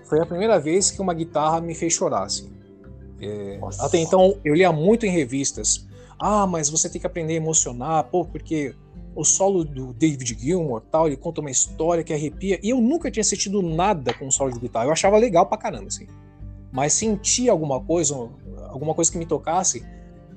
[0.05, 2.51] foi a primeira vez que uma guitarra me fez chorar, assim.
[3.19, 5.87] É, até então, eu lia muito em revistas.
[6.19, 8.73] Ah, mas você tem que aprender a emocionar, pô, porque
[9.15, 12.59] o solo do David Gilmour, tal, ele conta uma história que arrepia.
[12.61, 14.85] E eu nunca tinha sentido nada com o solo de guitarra.
[14.85, 16.07] Eu achava legal pra caramba, assim.
[16.71, 18.13] Mas sentir alguma coisa,
[18.69, 19.85] alguma coisa que me tocasse,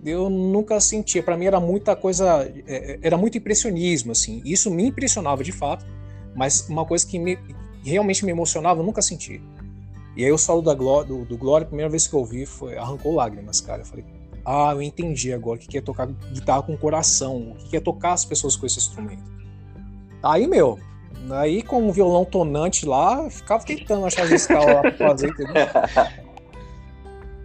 [0.04, 1.22] eu nunca sentia.
[1.22, 4.40] Para mim era muita coisa, é, é, era muito impressionismo, assim.
[4.44, 5.84] Isso me impressionava de fato,
[6.36, 7.36] mas uma coisa que me,
[7.82, 9.42] realmente me emocionava, eu nunca senti.
[10.16, 12.44] E aí o solo da Glória, do, do Glória, a primeira vez que eu ouvi,
[12.44, 13.82] foi, arrancou lágrimas, cara.
[13.82, 14.04] Eu falei,
[14.44, 18.12] ah, eu entendi agora o que é tocar guitarra com coração, o que é tocar
[18.12, 19.22] as pessoas com esse instrumento.
[20.22, 20.78] Aí, meu,
[21.30, 25.54] aí com um violão tonante lá, ficava tentando achar as escalas lá pra fazer, entendeu?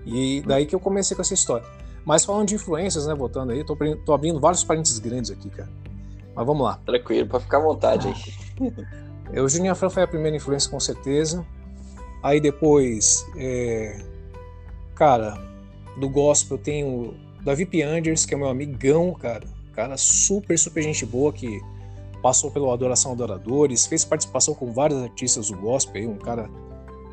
[0.05, 1.65] E daí que eu comecei com essa história.
[2.05, 5.69] Mas falando de influências, né, voltando aí, tô, tô abrindo vários parênteses grandes aqui, cara.
[6.35, 6.79] Mas vamos lá.
[6.85, 8.73] Tranquilo, pode ficar à vontade aí.
[9.31, 11.45] Eu, Juninho Afran foi a primeira influência, com certeza.
[12.23, 13.99] Aí depois, é...
[14.95, 15.37] cara,
[15.97, 19.45] do gospel eu tenho Davi Piangers, que é meu amigão, cara.
[19.73, 21.61] Cara super, super gente boa, que
[22.21, 26.49] passou pelo Adoração Adoradores, fez participação com vários artistas do gospel, aí, um cara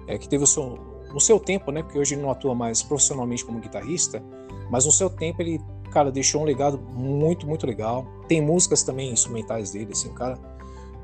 [0.07, 0.79] é, que teve o seu,
[1.13, 1.83] no seu tempo, né?
[1.83, 4.23] Porque hoje ele não atua mais profissionalmente como guitarrista,
[4.71, 8.07] mas no seu tempo ele, cara, deixou um legado muito, muito legal.
[8.29, 10.39] Tem músicas também instrumentais dele, assim, cara,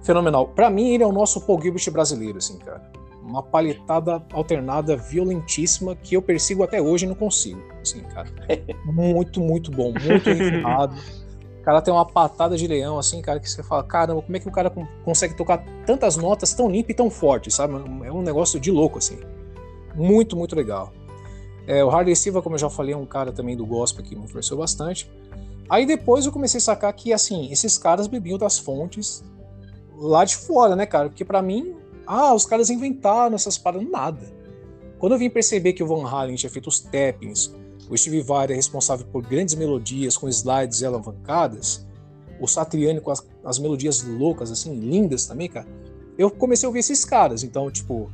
[0.02, 0.46] fenomenal.
[0.48, 2.92] Para mim ele é o nosso Paul Gilbert brasileiro, assim, cara.
[3.26, 8.28] Uma palhetada alternada violentíssima que eu persigo até hoje e não consigo, assim, cara.
[8.86, 10.96] Muito, muito bom, muito refinado.
[11.60, 14.40] O cara tem uma patada de leão, assim, cara, que você fala, caramba, como é
[14.40, 14.70] que o cara
[15.04, 17.74] consegue tocar tantas notas tão limpo e tão forte, sabe?
[18.04, 19.18] É um negócio de louco, assim.
[19.96, 20.92] Muito, muito legal.
[21.66, 24.14] É, o Harley Silva, como eu já falei, é um cara também do gospel que
[24.14, 25.10] me influenciou bastante.
[25.68, 29.24] Aí depois eu comecei a sacar que, assim, esses caras bebiam das fontes
[29.96, 31.08] lá de fora, né, cara?
[31.08, 31.74] Porque para mim,
[32.06, 34.34] ah, os caras inventaram essas paradas, nada.
[34.98, 37.54] Quando eu vim perceber que o Van Halen tinha feito os tappings,
[37.88, 41.86] o Steve Vai é responsável por grandes melodias com slides e alavancadas,
[42.40, 45.66] o Satriani com as, as melodias loucas, assim, lindas também, cara,
[46.18, 47.42] eu comecei a ouvir esses caras.
[47.42, 48.10] Então, tipo,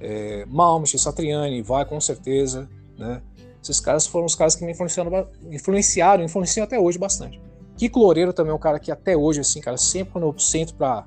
[0.00, 2.68] é, Malmsteen, Satriani, vai com certeza,
[2.98, 3.22] né?
[3.62, 7.40] Esses caras foram os caras que me influenciaram, influenciaram, influenciam até hoje bastante.
[7.76, 10.74] Kiko Loureiro também é um cara que até hoje, assim, cara, sempre quando eu sento
[10.74, 11.06] pra,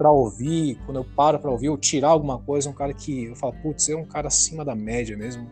[0.00, 3.26] pra ouvir, quando eu paro pra ouvir, ou tirar alguma coisa, é um cara que
[3.26, 5.46] eu falo, putz, é um cara acima da média mesmo.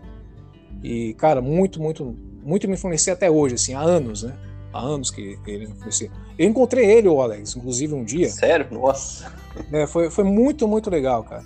[0.82, 4.34] E, cara, muito, muito, muito me influencia até hoje, assim, há anos, né?
[4.72, 6.10] Há anos que ele me influencia.
[6.38, 8.30] Eu encontrei ele, o Alex, inclusive um dia.
[8.30, 8.66] Sério?
[8.70, 9.30] Nossa!
[9.70, 11.44] É, foi, foi muito, muito legal, cara.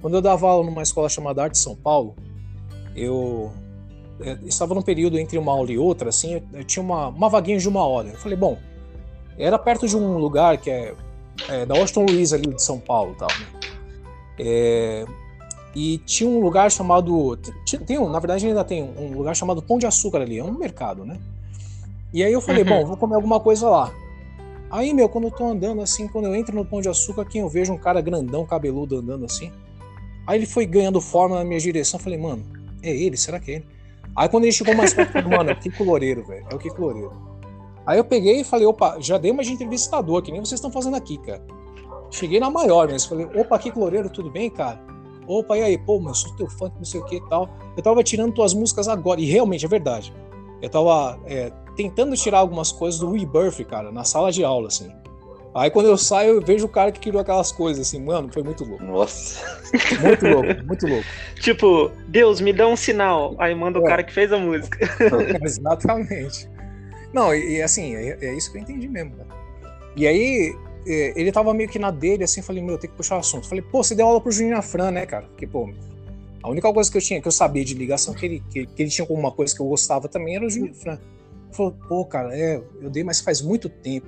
[0.00, 2.16] Quando eu dava aula numa escola chamada Arte São Paulo,
[2.96, 3.52] eu,
[4.18, 7.28] eu estava num período entre uma aula e outra, assim, eu, eu tinha uma, uma
[7.28, 8.08] vaguinha de uma hora.
[8.08, 8.56] Eu falei, bom,
[9.36, 10.94] era perto de um lugar que é,
[11.48, 13.46] é da Washington Luiz ali de São Paulo tal, né?
[14.38, 15.04] É,
[15.74, 17.36] e tinha um lugar chamado.
[17.86, 20.52] Tem um, na verdade, ainda tem um lugar chamado Pão de Açúcar ali, é um
[20.52, 21.18] mercado, né?
[22.12, 22.68] E aí eu falei, uhum.
[22.68, 23.92] bom, vou comer alguma coisa lá.
[24.70, 27.40] Aí, meu, quando eu tô andando assim, quando eu entro no Pão de Açúcar, quem
[27.40, 29.52] eu vejo um cara grandão, cabeludo andando assim.
[30.26, 31.98] Aí ele foi ganhando forma na minha direção.
[31.98, 32.44] Eu falei, mano,
[32.82, 33.16] é ele?
[33.16, 33.66] Será que é ele?
[34.14, 36.46] Aí quando ele chegou mais perto, mano, é o Kiko Loureiro, velho.
[36.50, 37.29] É o Kiko Loureiro.
[37.86, 40.70] Aí eu peguei e falei, opa, já dei uma de entrevistador, que nem vocês estão
[40.70, 41.42] fazendo aqui, cara.
[42.10, 43.08] Cheguei na maior mesmo.
[43.08, 44.80] Falei, opa, Kiko Loureiro, tudo bem, cara?
[45.26, 47.48] Opa, e aí, pô, meu, sou teu fã, não sei o que e tal.
[47.76, 50.12] Eu tava tirando tuas músicas agora, e realmente é verdade.
[50.60, 54.90] Eu tava é, tentando tirar algumas coisas do Rebirth, cara, na sala de aula, assim.
[55.54, 58.42] Aí quando eu saio, eu vejo o cara que criou aquelas coisas, assim, mano, foi
[58.42, 58.84] muito louco.
[58.84, 59.40] Nossa.
[60.00, 61.04] Muito louco, muito louco.
[61.40, 63.34] Tipo, Deus, me dá um sinal.
[63.38, 63.82] Aí manda é.
[63.82, 64.78] o cara que fez a música.
[65.42, 66.48] Exatamente.
[67.12, 69.28] Não, e, e assim, é, é, isso que eu entendi mesmo, cara.
[69.96, 70.56] E aí,
[70.86, 73.48] é, ele tava meio que na dele, assim, falei, meu, tem que puxar o assunto.
[73.48, 75.26] Falei, pô, você deu aula pro Juninho Afran, né, cara?
[75.26, 75.68] Porque, pô,
[76.42, 78.82] a única coisa que eu tinha, que eu sabia de ligação, que ele, que, que
[78.82, 80.98] ele tinha alguma coisa que eu gostava também, era o Juninho Afran.
[81.52, 84.06] Falou, pô, cara, é, eu dei, mas faz muito tempo.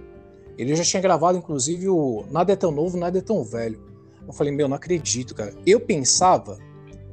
[0.57, 3.81] Ele já tinha gravado, inclusive, o Nada é Tão Novo, Nada é Tão Velho.
[4.27, 5.53] Eu falei, meu, não acredito, cara.
[5.67, 6.59] Eu pensava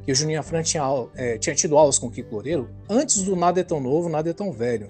[0.04, 0.84] que o Juninho Afran tinha,
[1.16, 4.30] é, tinha tido aulas com o Kiko Loureiro antes do Nada é Tão Novo, Nada
[4.30, 4.88] é Tão Velho.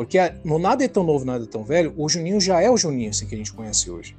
[0.00, 2.76] Porque no Nada é Tão Novo, Nada é Tão Velho, o Juninho já é o
[2.78, 4.16] Juninho assim, que a gente conhece hoje.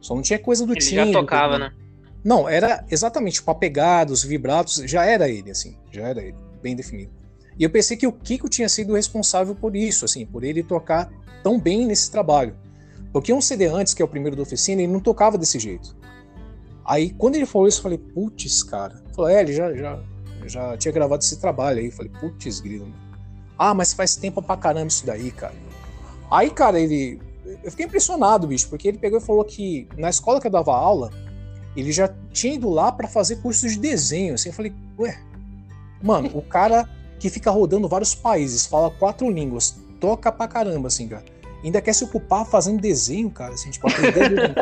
[0.00, 1.02] Só não tinha coisa do ele timbre.
[1.02, 1.74] Ele já tocava, né?
[2.24, 6.38] Não, era exatamente, tipo, a pegada, os vibratos, já era ele, assim, já era ele,
[6.62, 7.10] bem definido.
[7.58, 11.12] E eu pensei que o Kiko tinha sido responsável por isso, assim, por ele tocar
[11.42, 12.56] tão bem nesse trabalho.
[13.12, 15.94] Porque um CD antes, que é o primeiro da oficina, ele não tocava desse jeito.
[16.82, 19.02] Aí, quando ele falou isso, eu falei, putz, cara.
[19.14, 20.02] Falou, é, ele já, já,
[20.46, 21.86] já tinha gravado esse trabalho aí.
[21.88, 22.90] Eu falei, putz, grilo.
[23.58, 25.54] Ah, mas faz tempo pra caramba isso daí, cara.
[26.30, 27.20] Aí, cara, ele.
[27.62, 30.74] Eu fiquei impressionado, bicho, porque ele pegou e falou que na escola que eu dava
[30.74, 31.10] aula,
[31.76, 34.34] ele já tinha ido lá para fazer cursos de desenho.
[34.34, 35.18] Assim, eu falei, ué,
[36.02, 36.88] mano, o cara
[37.18, 41.24] que fica rodando vários países, fala quatro línguas, toca pra caramba, assim, cara.
[41.62, 44.52] Ainda quer se ocupar fazendo desenho, cara, assim, tipo, aprender.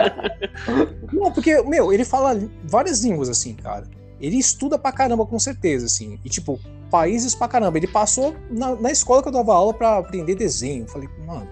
[1.12, 3.88] Não, porque, meu, ele fala várias línguas, assim, cara.
[4.22, 6.16] Ele estuda pra caramba, com certeza, assim.
[6.24, 7.76] E, tipo, países pra caramba.
[7.76, 10.84] Ele passou na, na escola que eu dava aula pra aprender desenho.
[10.84, 11.48] Eu falei, mano,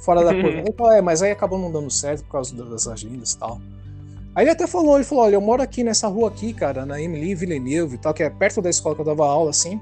[0.00, 0.48] fora da curva.
[0.64, 3.60] Ele falou, é, mas aí acabou não dando certo por causa das agendas e tal.
[4.34, 6.98] Aí ele até falou, ele falou, olha, eu moro aqui nessa rua aqui, cara, na
[6.98, 9.78] Emily Villeneuve e tal, que é perto da escola que eu dava aula, assim.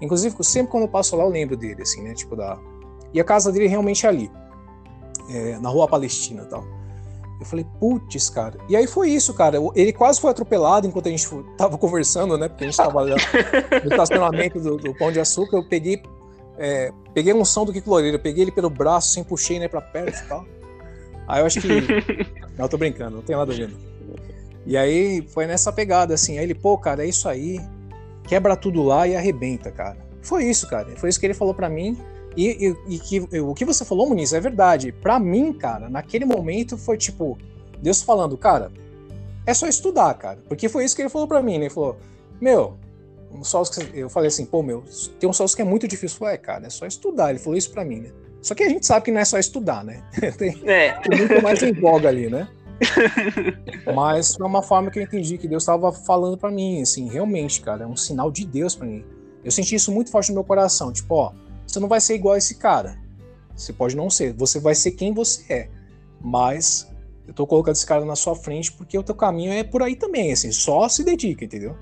[0.00, 2.56] Inclusive, sempre quando eu passo lá, eu lembro dele, assim, né, tipo, da...
[3.12, 4.30] E a casa dele é realmente ali,
[5.28, 6.64] é, na rua Palestina e tal.
[7.42, 8.56] Eu falei, putz, cara.
[8.68, 9.58] E aí foi isso, cara.
[9.74, 11.26] Ele quase foi atropelado enquanto a gente
[11.56, 13.16] tava conversando, né, porque a gente tava no
[13.90, 16.02] estacionamento do, do Pão de Açúcar, eu peguei...
[16.58, 19.80] É, peguei um som do Kiko Loureiro, peguei ele pelo braço, assim, puxei, né, pra
[19.80, 20.44] perto e tal.
[21.26, 21.68] Aí eu acho que.
[22.58, 23.70] não, eu tô brincando, não tem nada a ver.
[24.66, 26.38] E aí foi nessa pegada, assim.
[26.38, 27.60] Aí ele, pô, cara, é isso aí.
[28.24, 29.96] Quebra tudo lá e arrebenta, cara.
[30.20, 30.88] Foi isso, cara.
[30.96, 31.96] Foi isso que ele falou para mim.
[32.36, 34.92] E, e, e que, o que você falou, Muniz, é verdade.
[34.92, 37.38] Para mim, cara, naquele momento foi tipo,
[37.80, 38.70] Deus falando, cara,
[39.46, 40.38] é só estudar, cara.
[40.48, 41.64] Porque foi isso que ele falou para mim, né?
[41.64, 41.96] Ele falou,
[42.40, 42.76] meu,
[43.30, 43.42] um
[43.94, 44.84] eu falei assim, pô, meu,
[45.18, 46.16] tem um sócio que é muito difícil.
[46.16, 47.30] Eu falei, é, cara, é só estudar.
[47.30, 48.10] Ele falou isso para mim, né?
[48.40, 50.02] Só que a gente sabe que não é só estudar, né?
[50.36, 50.92] tem, é.
[50.92, 52.48] tem muito mais em voga ali, né?
[53.94, 57.60] Mas foi uma forma que eu entendi que Deus estava falando para mim, assim, realmente,
[57.60, 59.04] cara, é um sinal de Deus para mim.
[59.44, 61.32] Eu senti isso muito forte no meu coração, tipo, ó,
[61.72, 62.98] você não vai ser igual a esse cara.
[63.56, 65.68] Você pode não ser, você vai ser quem você é.
[66.20, 66.90] Mas
[67.26, 69.96] eu tô colocando esse cara na sua frente porque o teu caminho é por aí
[69.96, 71.76] também, assim, só se dedica, entendeu?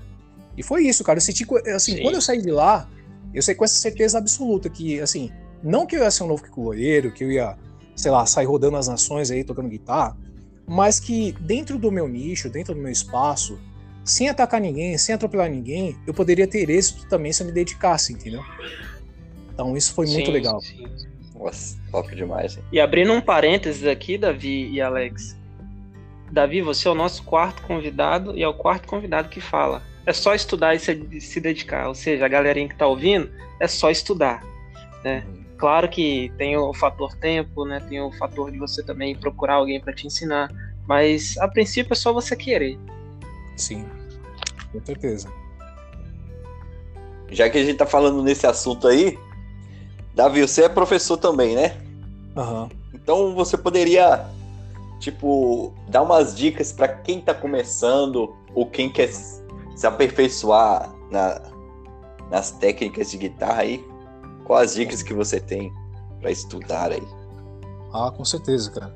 [0.57, 1.17] E foi isso, cara.
[1.17, 2.01] Eu senti, assim, Sim.
[2.03, 2.89] quando eu saí de lá,
[3.33, 5.31] eu sei com essa certeza absoluta que, assim,
[5.63, 6.71] não que eu ia ser um novo Kiko
[7.13, 7.57] que eu ia,
[7.95, 10.17] sei lá, sair rodando as nações aí, tocando guitarra,
[10.67, 13.59] mas que dentro do meu nicho, dentro do meu espaço,
[14.03, 18.13] sem atacar ninguém, sem atropelar ninguém, eu poderia ter êxito também se eu me dedicasse,
[18.13, 18.41] entendeu?
[19.61, 20.59] Então isso foi sim, muito legal.
[20.59, 20.87] Sim.
[21.37, 22.57] Nossa, top demais.
[22.57, 22.63] Hein?
[22.71, 25.37] E abrindo um parênteses aqui, Davi e Alex.
[26.31, 29.83] Davi, você é o nosso quarto convidado e é o quarto convidado que fala.
[30.03, 31.87] É só estudar e se, se dedicar.
[31.87, 34.43] Ou seja, a galerinha que está ouvindo, é só estudar.
[35.03, 35.23] Né?
[35.27, 35.43] Uhum.
[35.57, 37.79] Claro que tem o fator tempo, né?
[37.87, 40.49] Tem o fator de você também procurar alguém para te ensinar,
[40.87, 42.79] mas a princípio é só você querer.
[43.55, 43.85] Sim,
[44.71, 45.31] com certeza.
[47.29, 49.17] Já que a gente tá falando nesse assunto aí,
[50.21, 51.75] Davi, você é professor também, né?
[52.35, 52.69] Uhum.
[52.93, 54.23] Então você poderia,
[54.99, 61.41] tipo, dar umas dicas para quem tá começando ou quem quer se aperfeiçoar na,
[62.29, 63.83] nas técnicas de guitarra aí?
[64.45, 65.73] Quais as dicas que você tem
[66.19, 67.03] para estudar aí?
[67.91, 68.95] Ah, com certeza, cara.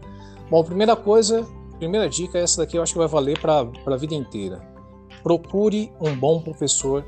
[0.51, 1.43] Bom, primeira coisa,
[1.80, 4.61] primeira dica, essa daqui eu acho que vai valer para a vida inteira.
[5.23, 7.03] Procure um bom professor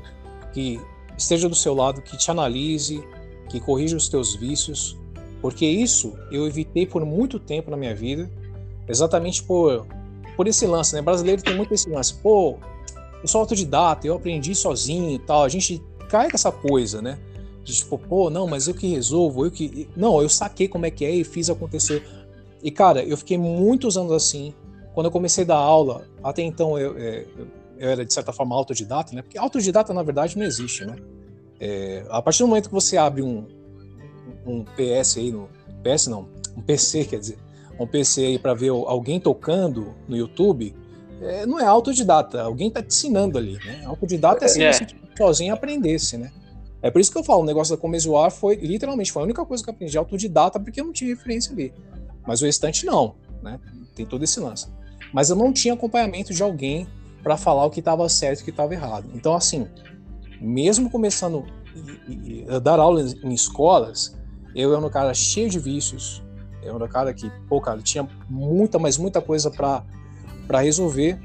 [0.52, 0.80] que
[1.16, 3.00] esteja do seu lado, que te analise,
[3.48, 4.96] que corrija os teus vícios,
[5.40, 8.30] porque isso eu evitei por muito tempo na minha vida,
[8.88, 9.86] exatamente por,
[10.36, 11.02] por esse lance, né?
[11.02, 12.14] Brasileiro tem muito esse lance.
[12.14, 12.58] Pô,
[13.22, 15.44] eu sou autodidata, eu aprendi sozinho e tal.
[15.44, 17.18] A gente cai com essa coisa, né?
[17.68, 19.88] de tipo, pô, não, mas eu que resolvo, eu que.
[19.94, 22.02] Não, eu saquei como é que é e fiz acontecer.
[22.62, 24.54] E cara, eu fiquei muitos anos assim.
[24.94, 27.26] Quando eu comecei a dar aula, até então eu, é,
[27.78, 29.22] eu era de certa forma autodidata, né?
[29.22, 30.96] Porque autodidata na verdade não existe, né?
[31.60, 33.46] É, a partir do momento que você abre um,
[34.46, 35.48] um PS aí no.
[35.82, 37.38] PS não, um PC, quer dizer,
[37.78, 40.74] um PC aí para ver alguém tocando no YouTube,
[41.20, 43.84] é, não é autodidata, alguém tá te ensinando ali, né?
[43.84, 44.72] Autodidata é se é.
[44.72, 44.86] você
[45.16, 46.32] sozinho aprendesse, né?
[46.80, 49.44] É por isso que eu falo, o negócio da Comezoar foi, literalmente, foi a única
[49.44, 51.72] coisa que eu aprendi autodidata, porque eu não tinha referência ali.
[52.26, 53.58] Mas o restante não, né?
[53.94, 54.68] Tem todo esse lance.
[55.12, 56.86] Mas eu não tinha acompanhamento de alguém
[57.22, 59.10] para falar o que estava certo e o que estava errado.
[59.12, 59.66] Então, assim,
[60.40, 61.44] mesmo começando
[62.48, 64.16] a dar aulas em escolas,
[64.54, 66.22] eu era um cara cheio de vícios,
[66.62, 69.84] eu era um cara que, pô, cara, tinha muita, mas muita coisa para
[70.60, 71.18] resolver.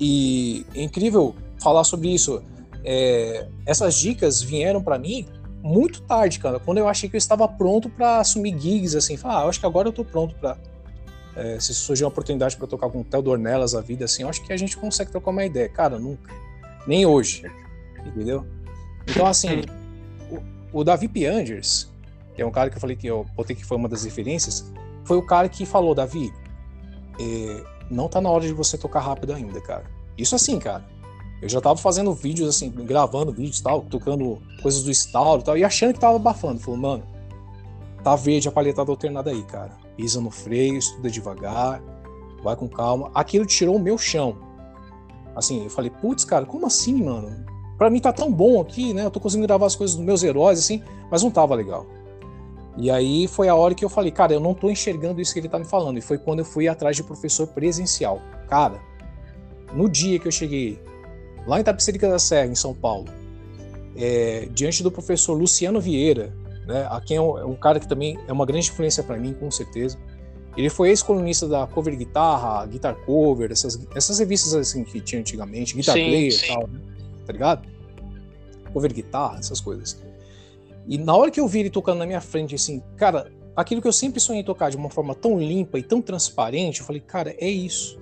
[0.00, 2.42] E é incrível falar sobre isso
[2.84, 5.26] é, essas dicas vieram para mim
[5.62, 9.42] muito tarde, cara, quando eu achei que eu estava pronto para assumir gigs, assim, falar,
[9.42, 10.58] ah, acho que agora eu tô pronto para
[11.36, 14.28] é, se surgir uma oportunidade para tocar com o Theo Dornelas a vida, assim, eu
[14.28, 15.68] acho que a gente consegue trocar uma ideia.
[15.68, 16.34] Cara, nunca.
[16.84, 17.44] Nem hoje.
[18.06, 18.46] Entendeu?
[19.06, 19.62] Então, assim,
[20.72, 21.90] o Davi Piangers,
[22.34, 24.72] que é um cara que eu falei que eu botei que foi uma das referências,
[25.04, 26.32] foi o cara que falou, Davi,
[27.20, 29.84] é, não tá na hora de você tocar rápido ainda, cara.
[30.16, 30.84] Isso assim, cara.
[31.40, 35.44] Eu já tava fazendo vídeos assim, gravando vídeos e tal, tocando coisas do estalo e
[35.44, 36.60] tal, e achando que tava abafando.
[36.60, 37.02] Falou, mano,
[38.02, 39.72] tá verde a palhetada alternada aí, cara.
[39.96, 41.82] Pisa no freio, estuda devagar,
[42.42, 43.10] vai com calma.
[43.12, 44.38] Aquilo tirou o meu chão.
[45.34, 47.44] Assim, eu falei, putz, cara, como assim, mano?
[47.82, 49.04] Pra mim tá tão bom aqui, né?
[49.04, 50.80] Eu tô conseguindo gravar as coisas dos meus heróis, assim,
[51.10, 51.84] mas não tava legal.
[52.78, 55.40] E aí foi a hora que eu falei, cara, eu não tô enxergando isso que
[55.40, 55.98] ele tá me falando.
[55.98, 58.22] E foi quando eu fui atrás de professor presencial.
[58.48, 58.80] Cara,
[59.74, 60.80] no dia que eu cheguei
[61.44, 63.08] lá em Tapicerica da Serra, em São Paulo,
[63.96, 66.32] é, diante do professor Luciano Vieira,
[66.64, 69.16] né, a quem é um, é um cara que também é uma grande influência para
[69.16, 69.98] mim, com certeza.
[70.56, 75.74] Ele foi ex-colunista da Cover Guitarra, Guitar Cover, essas, essas revistas assim que tinha antigamente,
[75.74, 76.80] Guitar sim, Player e tal, né?
[77.26, 77.71] tá ligado?
[78.72, 80.00] Cover Guitarra, essas coisas.
[80.86, 83.88] E na hora que eu vi ele tocando na minha frente, assim, cara, aquilo que
[83.88, 87.34] eu sempre sonhei tocar de uma forma tão limpa e tão transparente, eu falei, cara,
[87.38, 88.00] é isso.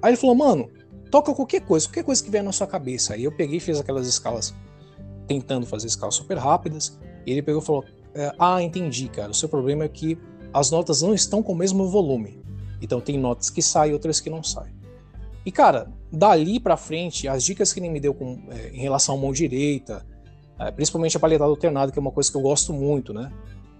[0.00, 0.70] Aí ele falou, mano,
[1.10, 3.14] toca qualquer coisa, qualquer coisa que vier na sua cabeça.
[3.14, 4.54] Aí eu peguei e fiz aquelas escalas,
[5.26, 6.98] tentando fazer escalas super rápidas.
[7.26, 7.84] E ele pegou e falou,
[8.14, 10.18] é, ah, entendi, cara, o seu problema é que
[10.52, 12.40] as notas não estão com o mesmo volume.
[12.80, 14.72] Então tem notas que saem e outras que não saem.
[15.44, 19.16] E cara, dali para frente, as dicas que ele me deu com, é, em relação
[19.16, 20.04] à mão direita,
[20.58, 23.32] é, principalmente a palhetada alternada, que é uma coisa que eu gosto muito, né?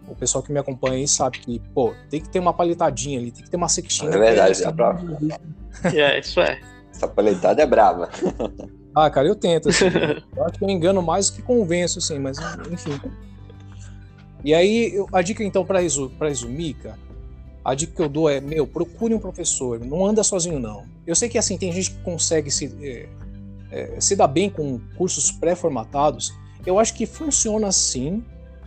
[0.08, 3.30] O pessoal que me acompanha aí sabe que, pô, tem que ter uma palhetadinha ali,
[3.30, 4.10] tem que ter uma sextinha.
[4.10, 4.98] É verdade, é pra...
[5.94, 6.60] é, isso é.
[6.90, 8.10] Essa palhetada é brava.
[8.94, 9.86] ah, cara, eu tento, assim.
[10.36, 12.36] eu acho que eu engano mais do que convenço, assim, mas
[12.70, 13.00] enfim.
[14.44, 16.98] E aí, eu, a dica então para resumir, cara,
[17.64, 20.84] a dica que eu dou é, meu, procure um professor, não anda sozinho não.
[21.06, 23.08] Eu sei que assim tem gente que consegue se, é,
[23.70, 26.34] é, se dar bem com cursos pré-formatados.
[26.66, 28.22] Eu acho que funciona assim,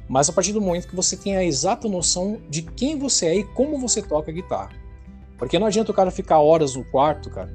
[0.08, 3.36] mas a partir do momento que você tem a exata noção de quem você é
[3.38, 4.72] e como você toca guitarra.
[5.38, 7.54] Porque não adianta o cara ficar horas no quarto, cara,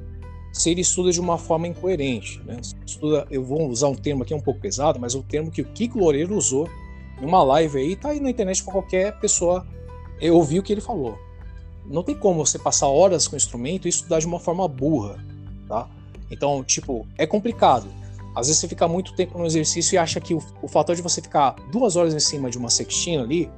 [0.53, 2.39] se ele estuda de uma forma incoerente.
[2.45, 2.59] Né?
[2.85, 5.65] Estuda, eu vou usar um termo aqui um pouco pesado, mas o termo que o
[5.65, 6.69] Kiko Loureiro usou
[7.19, 9.65] numa live aí, tá aí na internet para qualquer pessoa
[10.29, 11.17] ouvir o que ele falou.
[11.85, 15.23] Não tem como você passar horas com o instrumento e estudar de uma forma burra,
[15.67, 15.89] tá?
[16.29, 17.87] Então, tipo, é complicado.
[18.35, 21.01] Às vezes você fica muito tempo no exercício e acha que o, o fator de
[21.01, 23.51] você ficar duas horas em cima de uma sextina ali,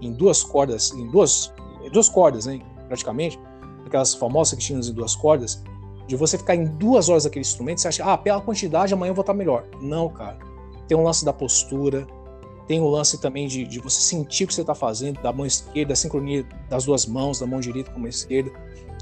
[0.00, 1.52] em duas cordas, em duas,
[1.92, 3.38] duas cordas, né, praticamente,
[3.84, 5.62] aquelas famosas sextinas em duas cordas,
[6.06, 9.14] de você ficar em duas horas naquele instrumento, você acha, ah, pela quantidade amanhã eu
[9.14, 9.64] vou estar melhor.
[9.80, 10.38] Não, cara.
[10.86, 12.06] Tem um lance da postura,
[12.66, 15.46] tem o lance também de, de você sentir o que você está fazendo, da mão
[15.46, 18.50] esquerda, a sincronia das duas mãos, da mão direita com a mão esquerda.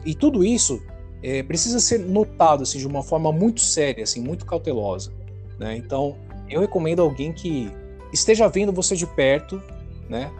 [0.05, 0.83] E tudo isso
[1.23, 5.11] é, precisa ser notado assim, de uma forma muito séria, assim, muito cautelosa.
[5.59, 5.77] Né?
[5.77, 6.17] Então,
[6.49, 7.71] eu recomendo alguém que
[8.13, 9.63] esteja vendo você de perto,
[10.09, 10.31] né?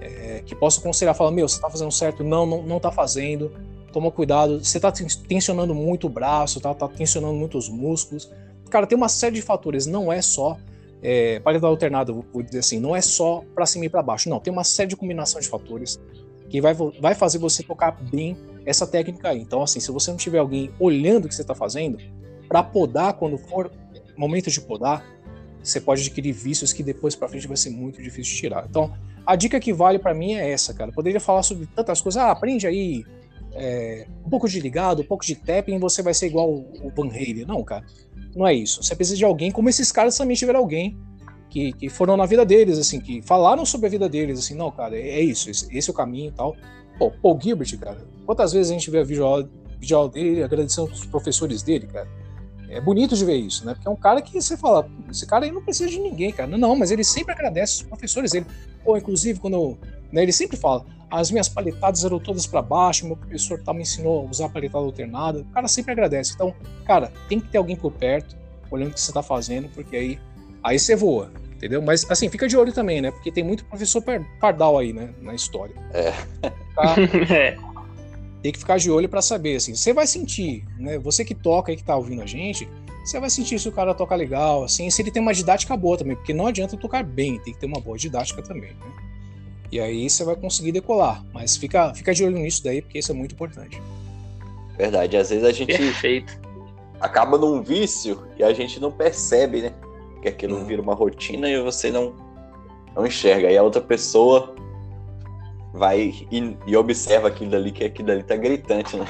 [0.00, 2.22] É, que possa aconselhar, falar, meu, você está fazendo certo?
[2.22, 3.50] Não, não, não tá fazendo.
[3.92, 4.62] Toma cuidado.
[4.62, 4.92] Você está
[5.26, 8.30] tensionando muito o braço, tá, tá tensionando muito os músculos.
[8.68, 9.86] Cara, tem uma série de fatores.
[9.86, 10.58] Não é só
[11.02, 14.40] é, paleta alternada, vou dizer assim, não é só para cima e para baixo, não,
[14.40, 16.00] tem uma série de combinação de fatores
[16.48, 19.40] que vai, vai fazer você tocar bem essa técnica aí.
[19.40, 21.98] Então, assim, se você não tiver alguém olhando o que você está fazendo,
[22.48, 23.70] para podar, quando for
[24.16, 25.04] momento de podar,
[25.62, 28.66] você pode adquirir vícios que depois para frente vai ser muito difícil de tirar.
[28.68, 28.92] Então,
[29.26, 30.92] a dica que vale para mim é essa, cara.
[30.92, 32.22] Poderia falar sobre tantas coisas.
[32.22, 33.04] Ah, aprende aí
[33.56, 37.08] é, um pouco de ligado, um pouco de tapping, você vai ser igual o Van
[37.08, 37.44] Halen.
[37.46, 37.84] Não, cara
[38.36, 38.82] não é isso.
[38.82, 40.96] Você precisa de alguém, como esses caras também tiveram alguém
[41.48, 44.70] que, que foram na vida deles, assim, que falaram sobre a vida deles, assim, não,
[44.70, 46.54] cara, é, é isso, esse, esse, é o caminho e tal.
[46.98, 49.48] Pô, Paul Gilbert, cara, quantas vezes a gente vê a vídeo,
[49.78, 52.08] vídeo dele agradecendo os professores dele, cara?
[52.68, 53.74] É bonito de ver isso, né?
[53.74, 56.58] Porque é um cara que você fala, esse cara aí não precisa de ninguém, cara.
[56.58, 58.44] Não, mas ele sempre agradece os professores dele.
[58.84, 59.78] Pô, inclusive, quando
[60.12, 63.82] né, ele sempre fala, as minhas paletadas eram todas para baixo, meu professor tá, me
[63.82, 65.40] ensinou a usar a paletada alternada.
[65.40, 66.32] O cara sempre agradece.
[66.34, 66.54] Então,
[66.84, 68.36] cara, tem que ter alguém por perto,
[68.70, 70.18] olhando o que você tá fazendo, porque aí,
[70.62, 71.80] aí você voa, entendeu?
[71.80, 73.10] Mas, assim, fica de olho também, né?
[73.10, 74.02] Porque tem muito professor
[74.40, 75.74] pardal aí, né, na história.
[75.92, 76.12] É.
[76.74, 76.96] Tá?
[77.32, 77.56] é.
[78.42, 79.74] Tem que ficar de olho para saber, assim.
[79.74, 80.98] Você vai sentir, né?
[80.98, 82.68] Você que toca aí, que tá ouvindo a gente,
[83.04, 85.96] você vai sentir se o cara toca legal, assim, se ele tem uma didática boa
[85.96, 89.15] também, porque não adianta tocar bem, tem que ter uma boa didática também, né?
[89.70, 91.24] E aí você vai conseguir decolar.
[91.32, 93.80] Mas fica, fica de olho nisso daí, porque isso é muito importante.
[94.76, 96.38] Verdade, às vezes a gente Perfeito.
[97.00, 99.72] acaba num vício e a gente não percebe, né?
[100.22, 102.14] Que aquilo vira uma rotina e você não,
[102.94, 103.48] não enxerga.
[103.48, 104.54] Aí a outra pessoa
[105.72, 109.06] vai e, e observa aquilo ali, que aquilo ali tá gritante, né?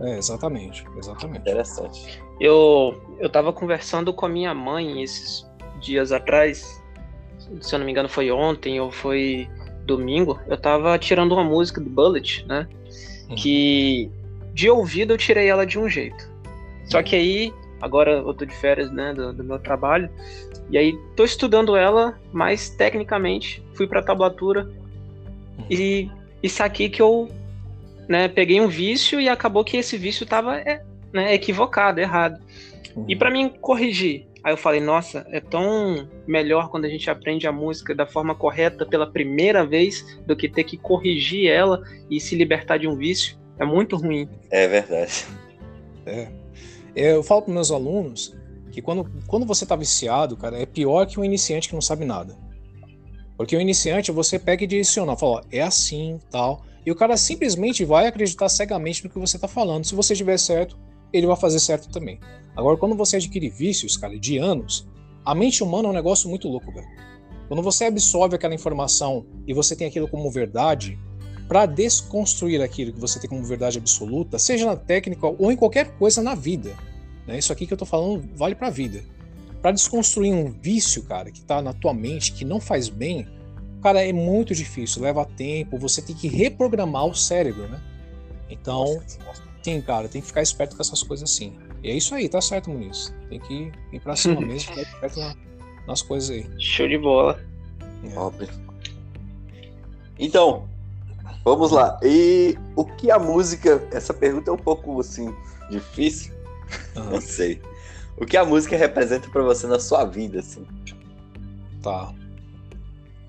[0.00, 1.40] É, exatamente, exatamente.
[1.40, 2.20] Interessante.
[2.40, 5.46] Eu, eu tava conversando com a minha mãe esses
[5.80, 6.82] dias atrás
[7.60, 9.48] se eu não me engano foi ontem ou foi
[9.84, 12.68] domingo, eu tava tirando uma música do Bullet, né?
[13.30, 13.34] Hum.
[13.34, 14.10] Que
[14.52, 16.28] de ouvido eu tirei ela de um jeito.
[16.86, 20.08] Só que aí, agora eu tô de férias, né, do, do meu trabalho,
[20.70, 24.68] e aí tô estudando ela mais tecnicamente, fui pra tablatura
[25.58, 25.64] hum.
[25.70, 26.10] e,
[26.42, 27.30] e saquei que eu
[28.08, 30.82] né, peguei um vício e acabou que esse vício tava é,
[31.12, 32.40] né, equivocado, errado.
[32.94, 33.04] Uhum.
[33.08, 37.46] E para mim corrigir, aí eu falei, nossa, é tão melhor quando a gente aprende
[37.46, 42.20] a música da forma correta pela primeira vez do que ter que corrigir ela e
[42.20, 43.38] se libertar de um vício.
[43.58, 44.28] É muito ruim.
[44.50, 45.24] É verdade.
[46.04, 46.28] É.
[46.94, 48.36] Eu falo para meus alunos
[48.70, 52.04] que quando, quando você tá viciado, cara, é pior que um iniciante que não sabe
[52.04, 52.36] nada.
[53.36, 56.62] Porque o iniciante, você pega e direciona, fala, ó, é assim, tal.
[56.84, 59.84] E o cara simplesmente vai acreditar cegamente no que você está falando.
[59.84, 60.76] Se você estiver certo,
[61.16, 62.18] ele vai fazer certo também.
[62.56, 64.86] Agora, quando você adquire vícios, cara, de anos,
[65.24, 66.86] a mente humana é um negócio muito louco, velho.
[67.48, 70.98] Quando você absorve aquela informação e você tem aquilo como verdade,
[71.46, 75.96] para desconstruir aquilo que você tem como verdade absoluta, seja na técnica ou em qualquer
[75.98, 76.74] coisa na vida,
[77.26, 77.38] né?
[77.38, 79.02] Isso aqui que eu tô falando vale para a vida.
[79.60, 83.26] Para desconstruir um vício, cara, que tá na tua mente, que não faz bem,
[83.82, 87.80] cara, é muito difícil, leva tempo, você tem que reprogramar o cérebro, né?
[88.50, 89.02] Então,
[89.64, 91.56] sim, cara, tem que ficar esperto com essas coisas assim.
[91.82, 93.14] E é isso aí, tá certo, Muniz.
[93.28, 95.34] Tem que ir pra cima mesmo, ficar esperto na,
[95.86, 96.46] nas coisas aí.
[96.60, 97.40] Show de bola.
[98.04, 98.48] É.
[100.18, 100.68] Então,
[101.44, 101.98] vamos lá.
[102.02, 103.82] E o que a música.
[103.90, 105.34] Essa pergunta é um pouco assim,
[105.70, 106.32] difícil.
[106.96, 107.04] Uhum.
[107.04, 107.60] Não sei.
[108.16, 110.64] O que a música representa para você na sua vida, assim?
[111.82, 112.12] Tá.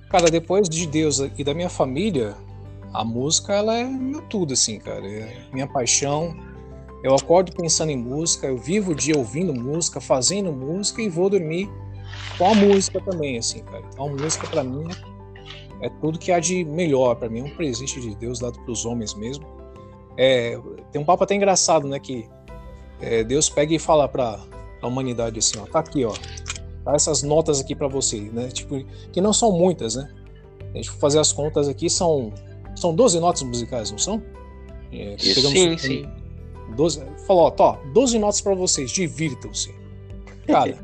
[0.09, 2.36] Cara, depois de Deus e da minha família,
[3.00, 5.06] a música ela é meu tudo, assim, cara.
[5.06, 6.36] É minha paixão.
[7.04, 11.30] Eu acordo pensando em música, eu vivo o dia ouvindo música, fazendo música e vou
[11.30, 11.70] dormir
[12.38, 13.84] com a música também, assim, cara.
[13.93, 14.88] Então, a música para mim
[15.82, 18.72] é tudo que há de melhor para mim, é um presente de Deus dado para
[18.72, 19.46] os homens mesmo.
[20.18, 20.60] É,
[20.91, 22.28] tem um papo até engraçado, né, que
[23.02, 24.39] é, Deus pega e fala para
[24.82, 26.14] a humanidade assim, ó, tá aqui, ó,
[26.86, 26.93] Tá?
[26.93, 28.48] Essas notas aqui para você, né?
[28.50, 30.08] Tipo, que não são muitas, né?
[30.72, 32.32] A gente fazer as contas aqui, são,
[32.76, 34.21] são 12 notas musicais, não são?
[34.91, 36.09] É, sim, sim.
[36.76, 39.73] 12, falou, ó, tá, 12 notas para vocês, divirtam-se.
[40.47, 40.78] Cara,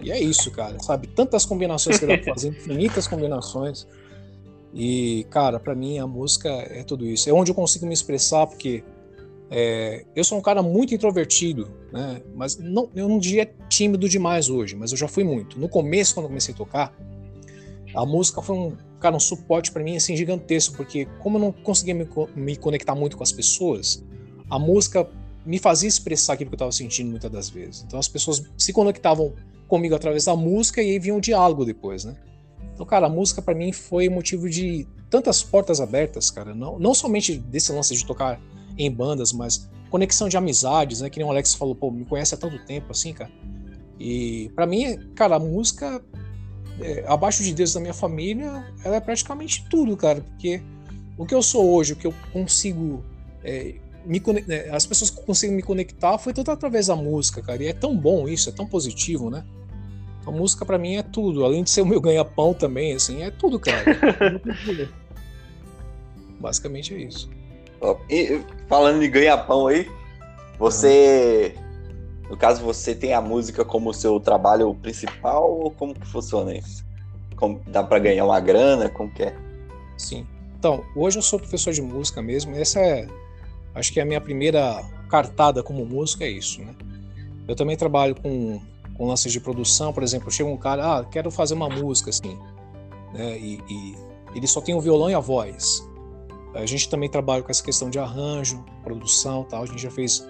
[0.00, 1.06] e é isso, cara, sabe?
[1.06, 3.86] Tantas combinações que dá pra fazer, infinitas combinações.
[4.74, 7.28] E, cara, para mim a música é tudo isso.
[7.28, 8.82] É onde eu consigo me expressar, porque
[9.50, 12.22] é, eu sou um cara muito introvertido, né?
[12.34, 15.58] Mas não, eu não diria tímido demais hoje, mas eu já fui muito.
[15.60, 16.96] No começo, quando eu comecei a tocar,
[17.94, 21.52] a música foi um, cara, um suporte para mim assim gigantesco, porque como eu não
[21.52, 24.02] conseguia me, me, conectar muito com as pessoas,
[24.48, 25.08] a música
[25.44, 27.84] me fazia expressar aquilo que eu estava sentindo muitas das vezes.
[27.86, 29.32] Então as pessoas se conectavam
[29.66, 32.16] comigo através da música e aí vinha um diálogo depois, né?
[32.74, 36.54] Então, cara, a música para mim foi motivo de tantas portas abertas, cara.
[36.54, 38.40] Não, não somente desse lance de tocar
[38.78, 41.10] em bandas, mas conexão de amizades, né?
[41.10, 43.30] Que nem o Alex falou, pô, me conhece há tanto tempo assim, cara.
[43.98, 46.02] E para mim, cara, a música,
[46.82, 50.62] é, abaixo de Deus da minha família, ela é praticamente tudo, cara, porque
[51.16, 53.04] o que eu sou hoje, o que eu consigo.
[53.44, 53.74] É,
[54.04, 57.62] me, é, as pessoas que conseguem me conectar foi tudo através da música, cara.
[57.62, 59.44] E é tão bom isso, é tão positivo, né?
[60.26, 63.30] A música para mim é tudo, além de ser o meu ganha-pão também, assim, é
[63.30, 63.84] tudo, cara.
[66.38, 67.28] Basicamente é isso.
[68.08, 69.90] E, falando de ganha-pão aí,
[70.58, 71.54] você.
[72.32, 76.82] No caso, você tem a música como seu trabalho principal ou como que funciona isso?
[77.36, 78.88] Como, dá para ganhar uma grana?
[78.88, 79.36] Como que é?
[79.98, 80.26] Sim.
[80.58, 82.56] Então, hoje eu sou professor de música mesmo.
[82.56, 83.06] Essa é,
[83.74, 86.74] acho que é a minha primeira cartada como músico é isso, né?
[87.46, 88.62] Eu também trabalho com,
[88.96, 92.38] com lances de produção, por exemplo, chega um cara, ah, quero fazer uma música assim,
[93.12, 93.36] né?
[93.36, 93.94] E, e
[94.34, 95.86] ele só tem o violão e a voz.
[96.54, 99.64] A gente também trabalha com essa questão de arranjo, produção, tal.
[99.64, 100.26] A gente já fez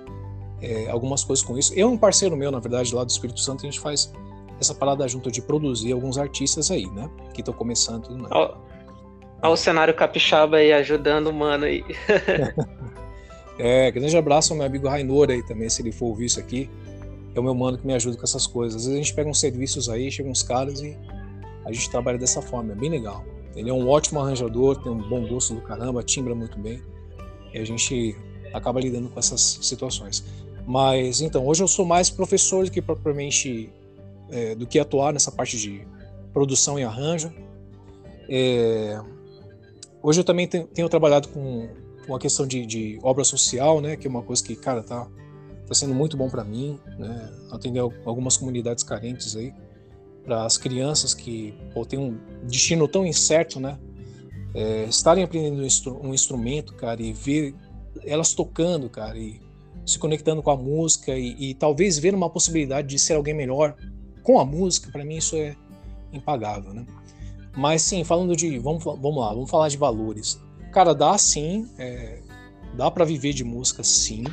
[0.63, 1.75] é, algumas coisas com isso.
[1.75, 4.13] Eu e um parceiro meu, na verdade, lá do Espírito Santo, a gente faz
[4.61, 7.11] essa parada junto de produzir alguns artistas aí, né?
[7.35, 8.33] Que estão começando tudo mais.
[8.33, 11.85] Olha o cenário capixaba aí ajudando o mano aí.
[13.59, 16.71] é, grande abraço ao meu amigo Rainor aí também, se ele for ouvir isso aqui.
[17.35, 18.83] É o meu mano que me ajuda com essas coisas.
[18.83, 20.97] Às vezes a gente pega uns serviços aí, chega uns caras e
[21.65, 23.25] a gente trabalha dessa forma, é bem legal.
[23.57, 26.81] Ele é um ótimo arranjador, tem um bom gosto do caramba, timbra muito bem.
[27.53, 28.17] E a gente
[28.53, 30.25] acaba lidando com essas situações.
[30.67, 33.73] Mas então, hoje eu sou mais professor do que propriamente
[34.31, 35.87] é, do que atuar nessa parte de
[36.33, 37.33] produção e arranjo.
[38.29, 38.99] É,
[40.03, 41.69] hoje eu também tenho, tenho trabalhado com,
[42.07, 45.07] com a questão de, de, obra social, né, que é uma coisa que, cara, tá,
[45.67, 49.53] tá sendo muito bom para mim, né, atender algumas comunidades carentes aí.
[50.25, 53.79] para as crianças que pô, têm um destino tão incerto, né?
[54.55, 57.55] É, estarem aprendendo um, um, instrumento, cara, e ver
[58.05, 59.41] elas tocando, cara, e
[59.85, 63.77] se conectando com a música e, e talvez ver uma possibilidade de ser alguém melhor
[64.23, 65.57] com a música, para mim isso é
[66.13, 66.87] impagável, né?
[67.57, 68.59] Mas sim, falando de.
[68.59, 70.41] Vamos, vamos lá, vamos falar de valores.
[70.73, 72.21] Cara, dá sim, é,
[72.75, 74.25] dá para viver de música sim,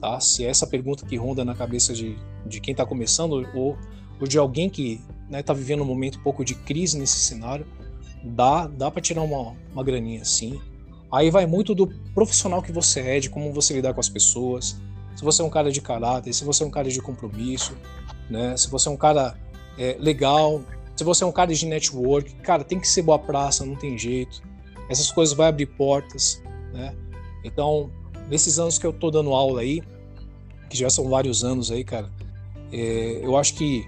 [0.00, 0.20] tá?
[0.20, 2.16] Se é essa pergunta que ronda na cabeça de,
[2.46, 3.76] de quem está começando ou,
[4.20, 7.66] ou de alguém que né, tá vivendo um momento um pouco de crise nesse cenário,
[8.22, 10.60] dá, dá para tirar uma, uma graninha sim.
[11.14, 14.76] Aí vai muito do profissional que você é, de como você lidar com as pessoas.
[15.14, 17.76] Se você é um cara de caráter, se você é um cara de compromisso,
[18.28, 18.56] né?
[18.56, 19.38] Se você é um cara
[19.78, 20.60] é, legal,
[20.96, 23.96] se você é um cara de network, cara, tem que ser boa praça, não tem
[23.96, 24.42] jeito.
[24.90, 26.42] Essas coisas vão abrir portas,
[26.72, 26.96] né?
[27.44, 27.92] Então,
[28.28, 29.82] nesses anos que eu tô dando aula aí,
[30.68, 32.10] que já são vários anos aí, cara,
[32.72, 33.86] é, eu acho que,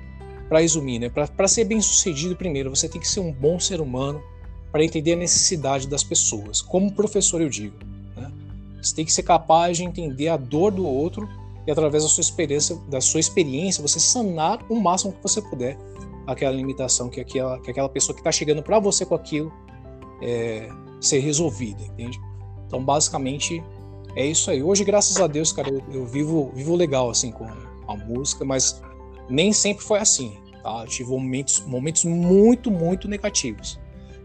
[0.48, 1.08] para resumir, né?
[1.08, 4.22] Para ser bem sucedido, primeiro, você tem que ser um bom ser humano
[4.76, 6.60] para entender a necessidade das pessoas.
[6.60, 7.74] Como professor, eu digo.
[8.14, 8.30] Né?
[8.82, 11.26] Você tem que ser capaz de entender a dor do outro
[11.66, 15.78] e, através da sua experiência, da sua experiência você sanar o máximo que você puder
[16.26, 19.50] aquela limitação que aquela, que aquela pessoa que está chegando para você com aquilo
[20.20, 20.68] é,
[21.00, 22.20] ser resolvida, entende?
[22.66, 23.64] Então, basicamente,
[24.14, 24.62] é isso aí.
[24.62, 27.46] Hoje, graças a Deus, cara, eu, eu vivo, vivo legal, assim, com
[27.88, 28.82] a música, mas
[29.26, 30.84] nem sempre foi assim, tá?
[30.86, 33.80] Tive momentos, momentos muito, muito negativos.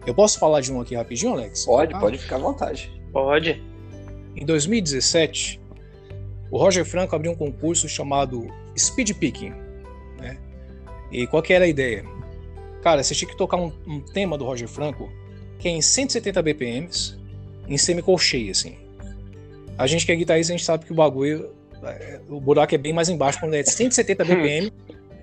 [0.06, 1.66] Eu posso falar de um aqui rapidinho, Alex?
[1.66, 2.92] Pode, ah, pode ficar à vontade.
[3.12, 3.62] Pode.
[4.36, 5.62] Em 2017,
[6.50, 8.48] o Roger Franco abriu um concurso chamado
[8.78, 9.54] Speed Picking,
[10.20, 10.38] né?
[11.12, 12.04] E qual que era a ideia?
[12.82, 15.10] Cara, você tinha que tocar um, um tema do Roger Franco
[15.60, 17.16] que é em 170 BPMs,
[17.68, 18.78] em semicolcheia, assim.
[19.78, 21.52] A gente que é guitarrista, a gente sabe que o bagulho,
[21.84, 24.74] é, o buraco é bem mais embaixo quando é de 170 BPM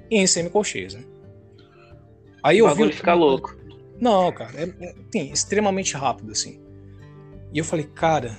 [0.08, 1.02] e em semicolcheias, né?
[2.42, 3.56] Aí o bagulho fica louco.
[4.00, 6.60] Não, cara, é, é extremamente rápido, assim.
[7.52, 8.38] E eu falei, cara,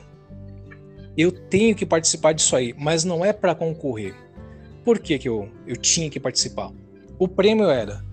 [1.18, 4.16] eu tenho que participar disso aí, mas não é para concorrer.
[4.86, 6.72] Por que, que eu, eu tinha que participar?
[7.18, 8.04] O prêmio era: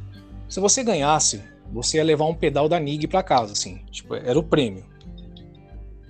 [0.49, 1.40] se você ganhasse,
[1.72, 4.84] você ia levar um pedal da NIG para casa, assim, tipo, era o prêmio.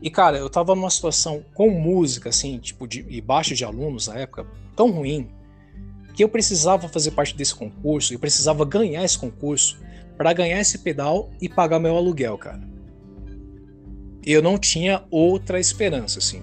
[0.00, 4.08] E cara, eu tava numa situação com música, assim, tipo, de, e baixo de alunos
[4.08, 5.28] na época, tão ruim,
[6.14, 9.78] que eu precisava fazer parte desse concurso, eu precisava ganhar esse concurso
[10.16, 12.60] para ganhar esse pedal e pagar meu aluguel, cara.
[14.24, 16.42] Eu não tinha outra esperança, assim.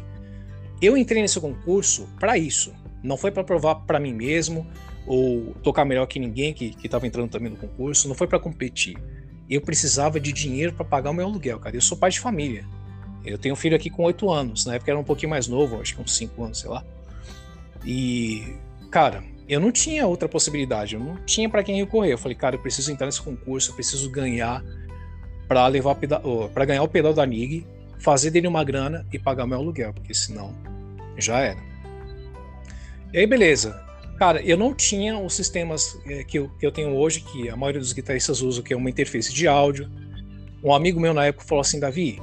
[0.81, 2.73] Eu entrei nesse concurso para isso.
[3.03, 4.65] Não foi para provar para mim mesmo,
[5.05, 8.97] ou tocar melhor que ninguém que estava entrando também no concurso, não foi para competir.
[9.49, 11.75] Eu precisava de dinheiro para pagar o meu aluguel, cara.
[11.75, 12.65] Eu sou pai de família.
[13.25, 15.79] Eu tenho um filho aqui com 8 anos, na época era um pouquinho mais novo,
[15.79, 16.85] acho que uns 5 anos, sei lá.
[17.85, 18.55] E,
[18.91, 22.13] cara, eu não tinha outra possibilidade, eu não tinha para quem recorrer.
[22.13, 24.63] Eu falei, cara, eu preciso entrar nesse concurso, eu preciso ganhar
[25.47, 25.95] para levar
[26.53, 27.65] para ganhar o pedal da NIG,
[27.99, 30.55] fazer dele uma grana e pagar meu aluguel, porque senão
[31.17, 31.59] já era.
[33.13, 33.79] E aí, beleza.
[34.17, 37.55] Cara, eu não tinha os sistemas é, que, eu, que eu tenho hoje, que a
[37.55, 39.89] maioria dos guitarristas usa, que é uma interface de áudio.
[40.63, 42.21] Um amigo meu na época falou assim, Davi,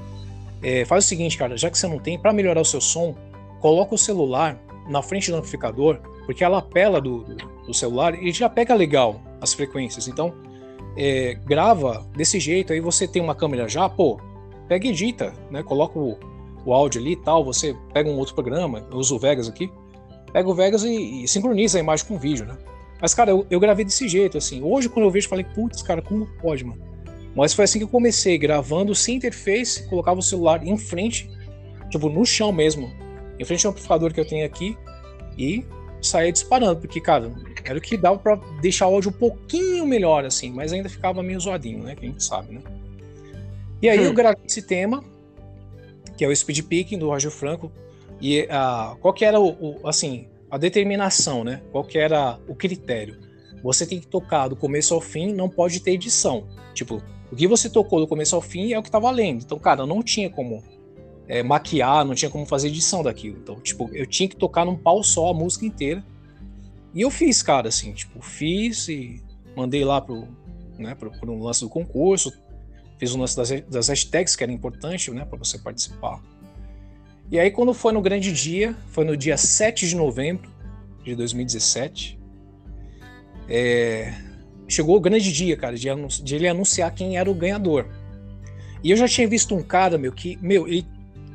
[0.62, 3.16] é, faz o seguinte, cara, já que você não tem, para melhorar o seu som,
[3.60, 4.58] coloca o celular
[4.88, 6.00] na frente do amplificador,
[6.30, 7.24] porque a lapela do,
[7.66, 10.06] do, celular ele já pega legal as frequências.
[10.06, 10.32] Então,
[10.96, 14.20] é, grava desse jeito, aí você tem uma câmera já, pô,
[14.68, 15.60] pega e edita, né?
[15.64, 16.16] Coloca o,
[16.64, 19.72] o áudio ali e tal, você pega um outro programa, eu uso o Vegas aqui,
[20.32, 22.56] pega o Vegas e, e sincroniza a imagem com o vídeo, né?
[23.02, 24.62] Mas, cara, eu, eu, gravei desse jeito, assim.
[24.62, 26.80] Hoje, quando eu vejo, falei, putz, cara, como pode, mano?
[27.34, 31.28] Mas foi assim que eu comecei, gravando sem interface, colocava o celular em frente,
[31.90, 32.88] tipo, no chão mesmo,
[33.36, 34.78] em frente ao amplificador que eu tenho aqui,
[35.36, 35.64] e
[36.06, 37.30] saía disparando, porque, cara,
[37.64, 41.22] era o que dava para deixar o áudio um pouquinho melhor, assim, mas ainda ficava
[41.22, 41.94] meio zoadinho, né?
[41.94, 42.60] Que a gente sabe, né?
[43.82, 44.04] E aí hum.
[44.04, 45.02] eu gravei esse tema,
[46.16, 47.70] que é o Speed Picking do Roger Franco,
[48.20, 51.62] e uh, qual que era o, o, assim, a determinação, né?
[51.72, 53.16] Qual que era o critério?
[53.62, 56.46] Você tem que tocar do começo ao fim, não pode ter edição.
[56.74, 59.42] Tipo, o que você tocou do começo ao fim é o que tá valendo.
[59.42, 60.62] Então, cara, não tinha como
[61.30, 63.38] é, maquiar, não tinha como fazer edição daquilo.
[63.40, 66.04] Então, tipo, eu tinha que tocar num pau só a música inteira.
[66.92, 69.22] E eu fiz, cara, assim, tipo, fiz e
[69.54, 70.26] mandei lá pro,
[70.76, 72.32] né, pro, pro lance do concurso,
[72.98, 76.20] fiz o lance das, das hashtags, que era importante, né, para você participar.
[77.30, 80.50] E aí, quando foi no grande dia, foi no dia 7 de novembro
[81.04, 82.18] de 2017,
[83.48, 84.12] é,
[84.66, 85.86] chegou o grande dia, cara, de,
[86.24, 87.86] de, ele anunciar quem era o ganhador.
[88.82, 90.84] E eu já tinha visto um cara, meu, que, meu, ele,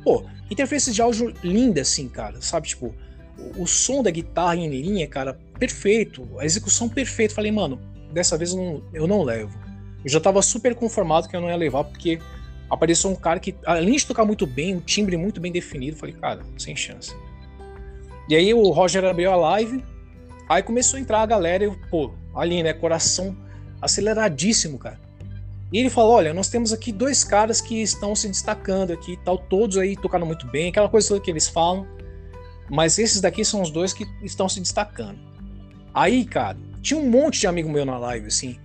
[0.06, 2.68] pô, interface de áudio linda, assim, cara, sabe?
[2.68, 2.94] Tipo,
[3.36, 7.34] o, o som da guitarra em linha, cara, perfeito, a execução perfeita.
[7.34, 7.80] Falei, mano,
[8.12, 9.58] dessa vez eu não, eu não levo.
[10.04, 12.20] Eu já tava super conformado que eu não ia levar, porque
[12.70, 16.14] apareceu um cara que, além de tocar muito bem, um timbre muito bem definido, falei,
[16.14, 17.12] cara, sem chance.
[18.28, 19.84] E aí o Roger abriu a live,
[20.48, 23.36] aí começou a entrar a galera e eu, pô, ali, né, coração
[23.82, 25.00] aceleradíssimo, cara.
[25.72, 29.16] E ele falou: olha, nós temos aqui dois caras que estão se destacando aqui e
[29.16, 31.86] tal, todos aí tocando muito bem, aquela coisa toda que eles falam.
[32.68, 35.18] Mas esses daqui são os dois que estão se destacando.
[35.94, 38.58] Aí, cara, tinha um monte de amigo meu na live, assim,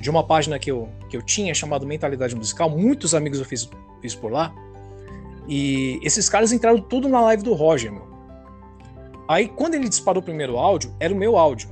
[0.00, 2.68] de uma página que eu, que eu tinha chamado Mentalidade Musical.
[2.68, 3.68] Muitos amigos eu fiz,
[4.00, 4.54] fiz por lá.
[5.48, 8.06] E esses caras entraram tudo na live do Roger, meu.
[9.26, 11.68] Aí, quando ele disparou o primeiro áudio, era o meu áudio.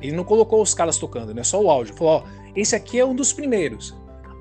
[0.00, 1.42] Ele não colocou os caras tocando, né?
[1.42, 1.94] Só o áudio.
[1.94, 3.94] Falou: ó, esse aqui é um dos primeiros.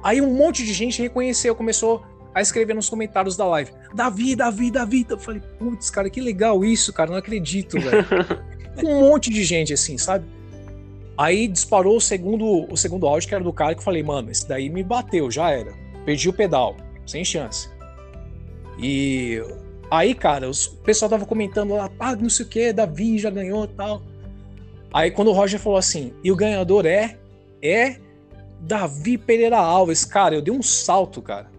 [0.04, 4.72] Aí um monte de gente reconheceu, começou a escrever nos comentários da live: Davi, Davi,
[4.72, 5.06] Davi.
[5.10, 8.06] Eu falei: putz, cara, que legal isso, cara, não acredito, velho.
[8.84, 10.26] um monte de gente assim, sabe?
[11.18, 14.30] Aí disparou o segundo, o segundo áudio, que era do cara que eu falei: mano,
[14.30, 15.74] esse daí me bateu, já era.
[16.06, 16.76] Perdi o pedal,
[17.06, 17.70] sem chance.
[18.80, 19.42] E
[19.90, 23.66] aí, cara, o pessoal tava comentando lá, ah, não sei o que, Davi já ganhou
[23.66, 24.04] e tal.
[24.94, 27.18] Aí quando o Roger falou assim, e o ganhador é,
[27.62, 27.98] é
[28.60, 31.50] Davi Pereira Alves, cara, eu dei um salto, cara.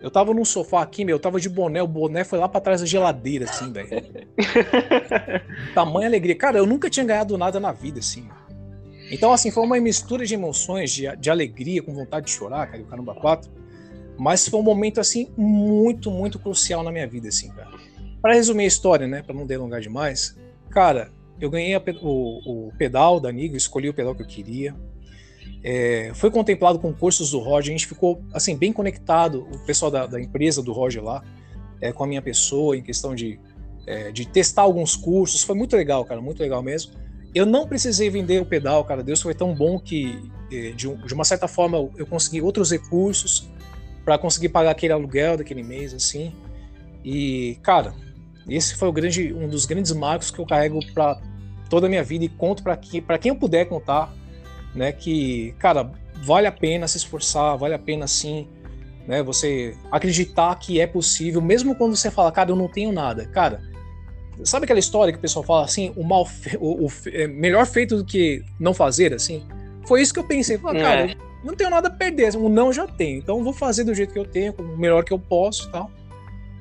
[0.00, 2.60] Eu tava num sofá aqui, meu, eu tava de boné, o boné foi lá para
[2.60, 3.88] trás da geladeira, assim, velho.
[5.74, 6.36] Tamanha alegria.
[6.36, 8.28] Cara, eu nunca tinha ganhado nada na vida, assim.
[9.10, 12.82] Então, assim, foi uma mistura de emoções, de, de alegria, com vontade de chorar, cara,
[12.82, 13.50] o Caramba 4.
[14.18, 17.70] Mas foi um momento, assim, muito, muito crucial na minha vida, assim, cara.
[18.20, 20.36] Pra resumir a história, né, pra não delongar demais,
[20.70, 24.74] cara, eu ganhei a, o, o pedal da Nigo, escolhi o pedal que eu queria
[25.62, 29.90] é, foi contemplado com cursos do Roger, a gente ficou assim bem conectado, o pessoal
[29.90, 31.24] da, da empresa do Roger lá,
[31.80, 33.40] é, com a minha pessoa, em questão de,
[33.86, 36.92] é, de testar alguns cursos, foi muito legal, cara, muito legal mesmo.
[37.34, 41.14] Eu não precisei vender o pedal, cara, Deus foi tão bom que, é, de, de
[41.14, 43.48] uma certa forma, eu consegui outros recursos
[44.04, 46.32] para conseguir pagar aquele aluguel daquele mês, assim.
[47.02, 47.94] E, cara,
[48.48, 51.20] esse foi o grande, um dos grandes marcos que eu carrego para
[51.70, 54.14] toda a minha vida e conto para quem, quem eu puder contar
[54.74, 54.92] né?
[54.92, 55.90] Que, cara,
[56.22, 58.48] vale a pena se esforçar, vale a pena sim,
[59.06, 59.22] né?
[59.22, 63.60] Você acreditar que é possível, mesmo quando você fala, cara, eu não tenho nada, cara.
[64.42, 67.66] Sabe aquela história que o pessoal fala assim, o mal, fe o, o é melhor
[67.66, 69.44] feito do que não fazer, assim?
[69.86, 71.14] Foi isso que eu pensei, falei, cara, é.
[71.44, 74.18] não tenho nada a perder, o não já tenho, então vou fazer do jeito que
[74.18, 75.90] eu tenho, o melhor que eu posso, tal.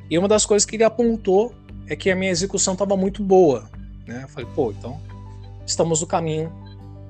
[0.09, 1.55] E uma das coisas que ele apontou
[1.87, 3.69] é que a minha execução estava muito boa,
[4.05, 4.21] né?
[4.23, 5.01] Eu falei, pô, então
[5.65, 6.51] estamos no caminho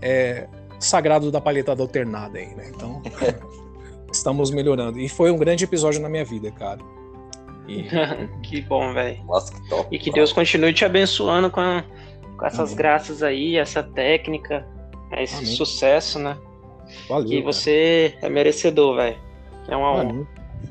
[0.02, 0.48] é,
[0.84, 2.72] sagrado da palhetada alternada aí, né?
[2.74, 3.02] Então,
[4.12, 5.00] estamos melhorando.
[5.00, 6.80] E foi um grande episódio na minha vida, cara.
[7.68, 7.86] E...
[8.44, 9.24] que bom, velho.
[9.26, 9.96] Nossa, que top.
[9.96, 11.84] E que Deus continue te abençoando com, a,
[12.38, 12.76] com essas Amém.
[12.76, 14.68] graças aí, essa técnica,
[15.18, 15.56] esse Amém.
[15.56, 16.38] sucesso, né?
[17.10, 19.18] Valeu, que você é merecedor, velho.
[19.68, 20.28] É uma honra.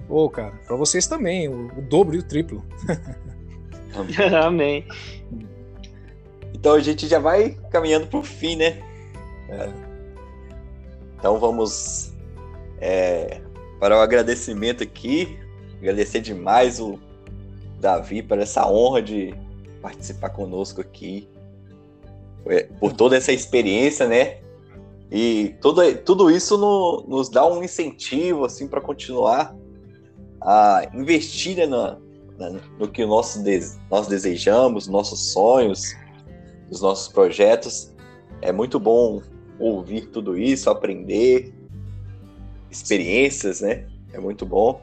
[0.09, 2.65] Ô, oh, cara, pra vocês também, o, o dobro e o triplo.
[4.45, 4.87] Amém.
[6.55, 8.81] Então a gente já vai caminhando pro fim, né?
[9.49, 9.92] É.
[11.23, 12.13] Então vamos
[12.81, 13.41] é,
[13.79, 15.39] para o agradecimento aqui.
[15.79, 16.99] Agradecer demais o
[17.79, 19.33] Davi por essa honra de
[19.81, 21.29] participar conosco aqui.
[22.81, 24.39] Por toda essa experiência, né?
[25.13, 29.55] E tudo, tudo isso no, nos dá um incentivo assim para continuar
[30.41, 32.01] a investir né, no,
[32.81, 33.41] no que nós,
[33.89, 35.95] nós desejamos, nossos sonhos,
[36.69, 37.93] os nossos projetos.
[38.41, 39.23] É muito bom
[39.59, 41.53] ouvir tudo isso, aprender
[42.71, 43.87] experiências, né?
[44.13, 44.83] É muito bom.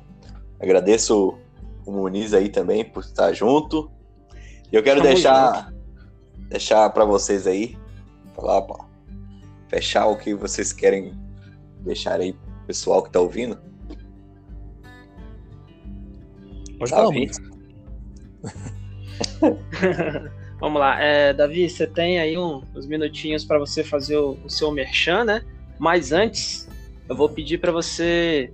[0.60, 1.38] Agradeço
[1.86, 3.92] o Muniz aí também por estar junto.
[4.72, 5.74] E eu quero deixar
[6.50, 7.78] deixar para vocês aí
[8.36, 8.84] falar, pô,
[9.68, 11.14] fechar o que vocês querem
[11.82, 13.58] deixar aí pro pessoal que tá ouvindo.
[16.78, 17.10] Pode falar,
[20.60, 24.50] Vamos lá, é, Davi, você tem aí um, uns minutinhos para você fazer o, o,
[24.50, 25.42] seu merchan, né?
[25.80, 26.68] Mas antes,
[27.08, 28.52] eu vou pedir para você.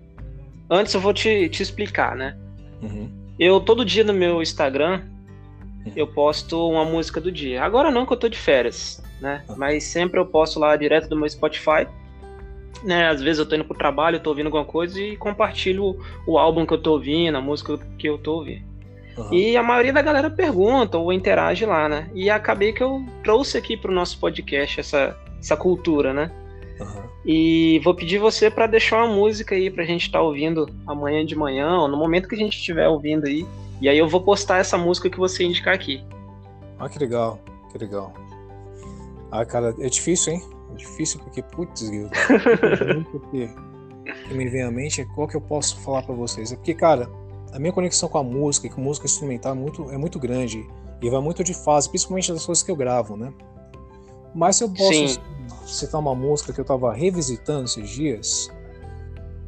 [0.70, 2.38] Antes, eu vou te, te explicar, né?
[2.82, 3.10] Uhum.
[3.40, 5.02] Eu, todo dia no meu Instagram,
[5.84, 5.94] uhum.
[5.96, 7.64] eu posto uma música do dia.
[7.64, 9.44] Agora não, que eu tô de férias, né?
[9.50, 9.56] Uhum.
[9.58, 11.88] Mas sempre eu posto lá direto do meu Spotify.
[12.84, 15.86] Né, às vezes eu tô indo pro trabalho, eu tô ouvindo alguma coisa e compartilho
[15.86, 18.75] o, o álbum que eu tô ouvindo, a música que eu tô ouvindo.
[19.18, 19.34] Uhum.
[19.34, 22.10] E a maioria da galera pergunta ou interage lá, né?
[22.14, 26.32] E acabei que eu trouxe aqui pro nosso podcast essa, essa cultura, né?
[26.80, 27.04] Uhum.
[27.26, 31.26] E vou pedir você para deixar uma música aí pra gente estar tá ouvindo amanhã
[31.26, 33.46] de manhã, ou no momento que a gente estiver ouvindo aí.
[33.82, 36.04] E aí eu vou postar essa música que você indicar aqui.
[36.78, 37.40] Ah, que legal,
[37.72, 38.14] que legal.
[39.32, 40.42] Ah, cara, é difícil, hein?
[40.74, 41.90] É difícil porque, putz,
[43.12, 43.50] porque
[44.28, 46.52] que me vem à mente é qual que eu posso falar para vocês.
[46.52, 47.10] É porque, cara,
[47.56, 50.68] a minha conexão com a música e com música instrumental é muito, é muito grande
[51.02, 53.34] e vai muito de fase, principalmente das coisas que eu gravo, né?
[54.34, 55.22] Mas se eu posso Sim.
[55.66, 58.52] citar uma música que eu tava revisitando esses dias,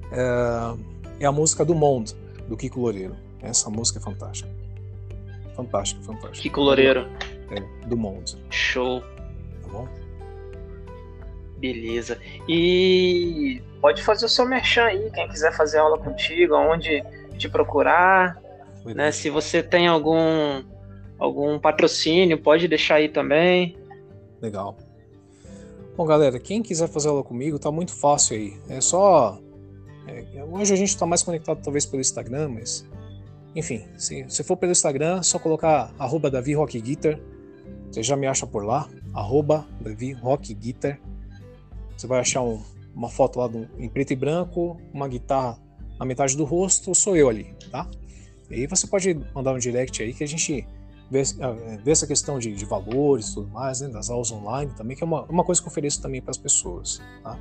[0.09, 2.15] é, é a música do Monde,
[2.47, 3.13] do Kiko Loureiro.
[3.41, 4.49] Essa música é fantástica.
[5.53, 6.43] Fantástica, fantástica.
[6.43, 7.09] Kiko Loureiro.
[7.51, 8.37] É, do Monde.
[8.49, 9.01] Show.
[9.01, 9.87] Tá bom?
[11.57, 12.17] Beleza.
[12.47, 17.03] E pode fazer o seu merchan aí, quem quiser fazer aula contigo, onde
[17.37, 18.41] te procurar.
[18.85, 19.11] Né?
[19.11, 20.63] Se você tem algum,
[21.19, 23.77] algum patrocínio, pode deixar aí também.
[24.41, 24.77] Legal.
[25.95, 28.57] Bom, galera, quem quiser fazer aula comigo, tá muito fácil aí.
[28.69, 29.39] É só.
[30.07, 32.85] É, hoje a gente está mais conectado talvez pelo Instagram, mas.
[33.55, 37.19] Enfim, se, se for pelo Instagram, é só colocar arroba Davi Rock Guitar.
[37.89, 38.87] Você já me acha por lá.
[39.13, 40.99] Arroba Davi Rock Guitar.
[41.97, 42.61] Você vai achar um,
[42.93, 45.57] uma foto lá do, em preto e branco, uma guitarra
[45.99, 47.89] na metade do rosto, sou eu ali, tá?
[48.49, 50.65] E aí você pode mandar um direct aí que a gente
[51.09, 51.51] vê, ah,
[51.83, 55.03] vê essa questão de, de valores e tudo mais, né, das aulas online também, que
[55.03, 57.37] é uma, uma coisa que eu ofereço também para as pessoas, tá?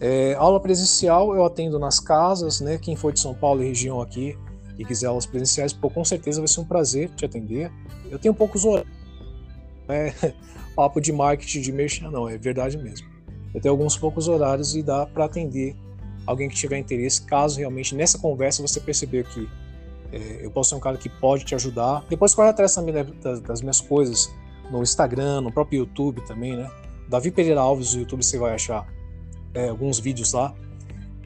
[0.00, 2.78] É, aula presencial eu atendo nas casas, né?
[2.78, 4.36] Quem for de São Paulo e região aqui
[4.78, 7.70] e quiser aulas presenciais, pô, com certeza vai ser um prazer te atender.
[8.10, 8.90] Eu tenho poucos horários,
[9.86, 10.14] não é
[10.74, 13.06] papo de marketing de merchan, não, é verdade mesmo.
[13.52, 15.76] Eu tenho alguns poucos horários e dá para atender
[16.30, 19.48] alguém que tiver interesse, caso realmente nessa conversa você perceber que
[20.12, 22.04] é, eu posso ser um cara que pode te ajudar.
[22.08, 24.32] Depois corre atrás também das, das, minhas coisas
[24.70, 26.70] no Instagram, no próprio YouTube também, né?
[27.08, 28.86] Davi Pereira Alves no YouTube você vai achar
[29.54, 30.54] é, alguns vídeos lá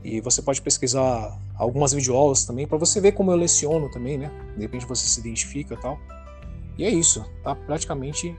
[0.02, 4.30] e você pode pesquisar algumas videoaulas também para você ver como eu leciono também, né?
[4.56, 5.98] De repente você se identifica e tal.
[6.76, 7.54] E é isso, tá?
[7.54, 8.36] Praticamente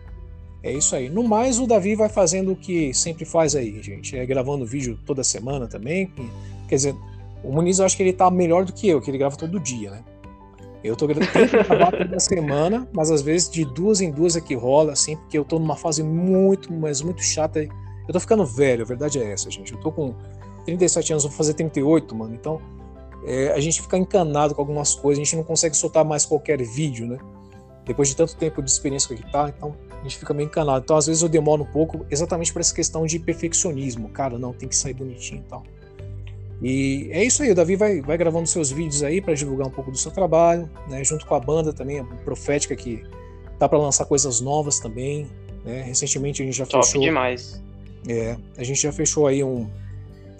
[0.65, 1.09] é isso aí.
[1.09, 4.17] No mais, o Davi vai fazendo o que sempre faz aí, gente.
[4.17, 6.11] É gravando vídeo toda semana também.
[6.67, 6.95] Quer dizer,
[7.43, 9.59] o Muniz eu acho que ele tá melhor do que eu, que ele grava todo
[9.59, 10.03] dia, né?
[10.83, 14.93] Eu tô gravando toda semana, mas às vezes de duas em duas é que rola,
[14.93, 17.59] assim, porque eu tô numa fase muito, mas muito chata.
[17.61, 19.73] Eu tô ficando velho, a verdade é essa, gente.
[19.73, 20.13] Eu tô com
[20.63, 22.35] 37 anos, vou fazer 38, mano.
[22.35, 22.61] Então,
[23.25, 26.61] é, a gente fica encanado com algumas coisas, a gente não consegue soltar mais qualquer
[26.61, 27.17] vídeo, né?
[27.83, 30.83] Depois de tanto tempo de experiência com a guitarra, então a gente fica meio encanado.
[30.83, 34.09] Então, às vezes, eu demoro um pouco exatamente por essa questão de perfeccionismo.
[34.09, 35.63] Cara, não, tem que sair bonitinho e tal.
[36.61, 39.71] E é isso aí, o Davi vai, vai gravando seus vídeos aí para divulgar um
[39.71, 41.03] pouco do seu trabalho, né?
[41.03, 43.03] Junto com a banda também, a Profética, que
[43.59, 45.27] tá para lançar coisas novas também.
[45.63, 45.81] Né?
[45.81, 47.01] Recentemente a gente já Top fechou.
[47.01, 47.61] demais.
[48.07, 49.69] É, a gente já fechou aí um,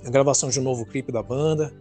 [0.06, 1.74] a gravação de um novo clipe da banda.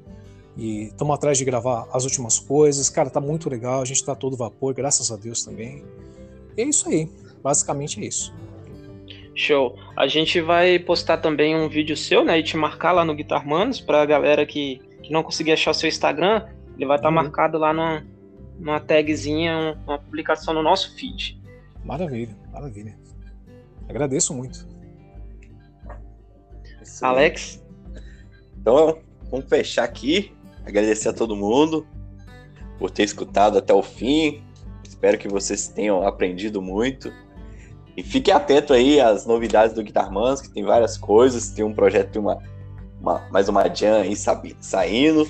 [0.56, 2.88] E estamos atrás de gravar as últimas coisas.
[2.88, 5.84] Cara, tá muito legal, a gente tá todo vapor, graças a Deus também.
[6.56, 7.10] E é isso aí.
[7.42, 8.32] Basicamente é isso.
[9.34, 9.76] Show.
[9.96, 12.38] A gente vai postar também um vídeo seu, né?
[12.38, 15.74] E te marcar lá no Guitar Manos pra galera que, que não conseguir achar o
[15.74, 16.46] seu Instagram.
[16.76, 17.14] Ele vai estar tá uhum.
[17.22, 18.04] marcado lá numa,
[18.58, 21.40] numa tagzinha, uma publicação no nosso feed.
[21.84, 22.96] Maravilha, maravilha.
[23.88, 24.66] Agradeço muito.
[27.02, 27.62] Alex?
[28.56, 28.98] Então,
[29.30, 30.32] vamos fechar aqui.
[30.64, 31.86] Agradecer a todo mundo
[32.78, 34.42] por ter escutado até o fim.
[34.82, 37.12] Espero que vocês tenham aprendido muito.
[37.96, 41.50] E fique atento aí às novidades do Guitar Mans, que tem várias coisas.
[41.50, 42.38] Tem um projeto, tem uma,
[43.00, 44.16] uma, mais uma jam aí
[44.60, 45.28] saindo.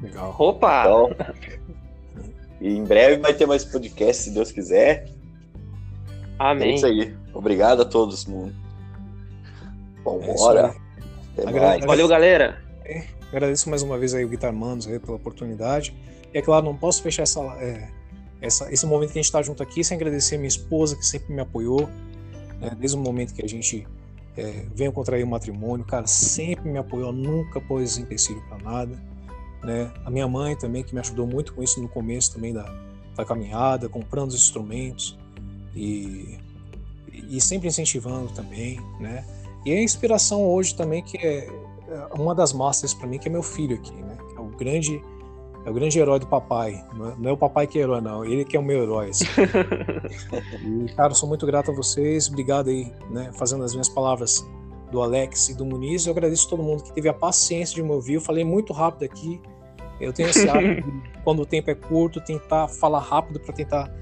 [0.00, 0.34] Legal.
[0.38, 0.82] Opa!
[0.82, 1.10] Então,
[2.60, 5.08] e em breve vai ter mais podcast, se Deus quiser.
[6.38, 6.72] Amém.
[6.72, 7.16] É isso aí.
[7.32, 8.54] Obrigado a todos, mundo.
[10.04, 10.74] Bom, é bora.
[11.86, 12.62] Valeu, galera.
[12.84, 15.94] É, agradeço mais uma vez aí o Guitar Manos aí pela oportunidade.
[16.32, 17.88] E é claro, não posso fechar essa, é,
[18.40, 21.04] essa, esse momento que a gente está junto aqui sem agradecer a minha esposa, que
[21.04, 21.88] sempre me apoiou,
[22.60, 23.86] né, desde o momento que a gente
[24.36, 29.10] é, veio contrair o matrimônio, cara, sempre me apoiou, nunca pôs empecilho para nada.
[29.62, 29.92] Né?
[30.04, 32.64] A minha mãe também, que me ajudou muito com isso no começo também da,
[33.14, 35.18] da caminhada, comprando os instrumentos
[35.74, 36.38] e,
[37.12, 39.24] e sempre incentivando também, né?
[39.64, 43.30] E a inspiração hoje também que é, é uma das masters para mim que é
[43.30, 44.16] meu filho aqui, né?
[44.34, 45.02] É o grande
[45.64, 46.82] é o grande herói do papai.
[46.94, 48.24] Não é, é o papai que é herói, não.
[48.24, 49.10] Ele que é o meu herói.
[49.10, 49.26] Assim.
[50.86, 52.28] e, cara, eu sou muito grato a vocês.
[52.28, 53.30] Obrigado aí, né?
[53.34, 54.46] Fazendo as minhas palavras
[54.90, 56.06] do Alex e do Muniz.
[56.06, 58.14] Eu agradeço a todo mundo que teve a paciência de me ouvir.
[58.14, 59.40] Eu falei muito rápido aqui.
[60.00, 60.90] Eu tenho esse hábito,
[61.22, 63.92] quando o tempo é curto, tentar falar rápido para tentar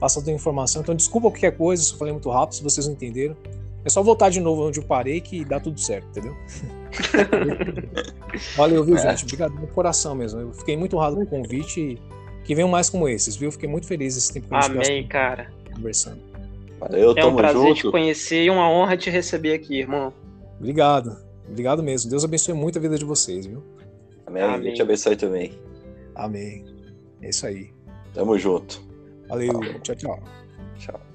[0.00, 0.82] passar toda a informação.
[0.82, 3.36] Então, desculpa qualquer coisa se eu falei muito rápido, se vocês não entenderam.
[3.84, 6.34] É só voltar de novo onde eu parei que dá tudo certo, entendeu?
[8.56, 8.98] Valeu, viu, é.
[8.98, 9.24] gente?
[9.24, 10.40] Obrigado do coração mesmo.
[10.40, 11.98] Eu fiquei muito honrado com o convite e
[12.44, 13.50] que venham mais como esses, viu?
[13.50, 15.50] Fiquei muito feliz esse tempo que Amém, cara.
[15.74, 16.20] Conversando.
[16.78, 17.74] Valeu, é um prazer junto.
[17.74, 20.12] te conhecer e uma honra te receber aqui, irmão.
[20.58, 21.16] Obrigado.
[21.48, 22.10] Obrigado mesmo.
[22.10, 23.62] Deus abençoe muito a vida de vocês, viu?
[24.26, 24.42] Amém.
[24.42, 24.60] Amém.
[24.60, 25.58] Deus te abençoe também.
[26.14, 26.64] Amém.
[27.22, 27.70] É isso aí.
[28.12, 28.82] Tamo junto.
[29.28, 29.60] Valeu.
[29.82, 30.22] Tchau, tchau.
[30.78, 31.13] Tchau.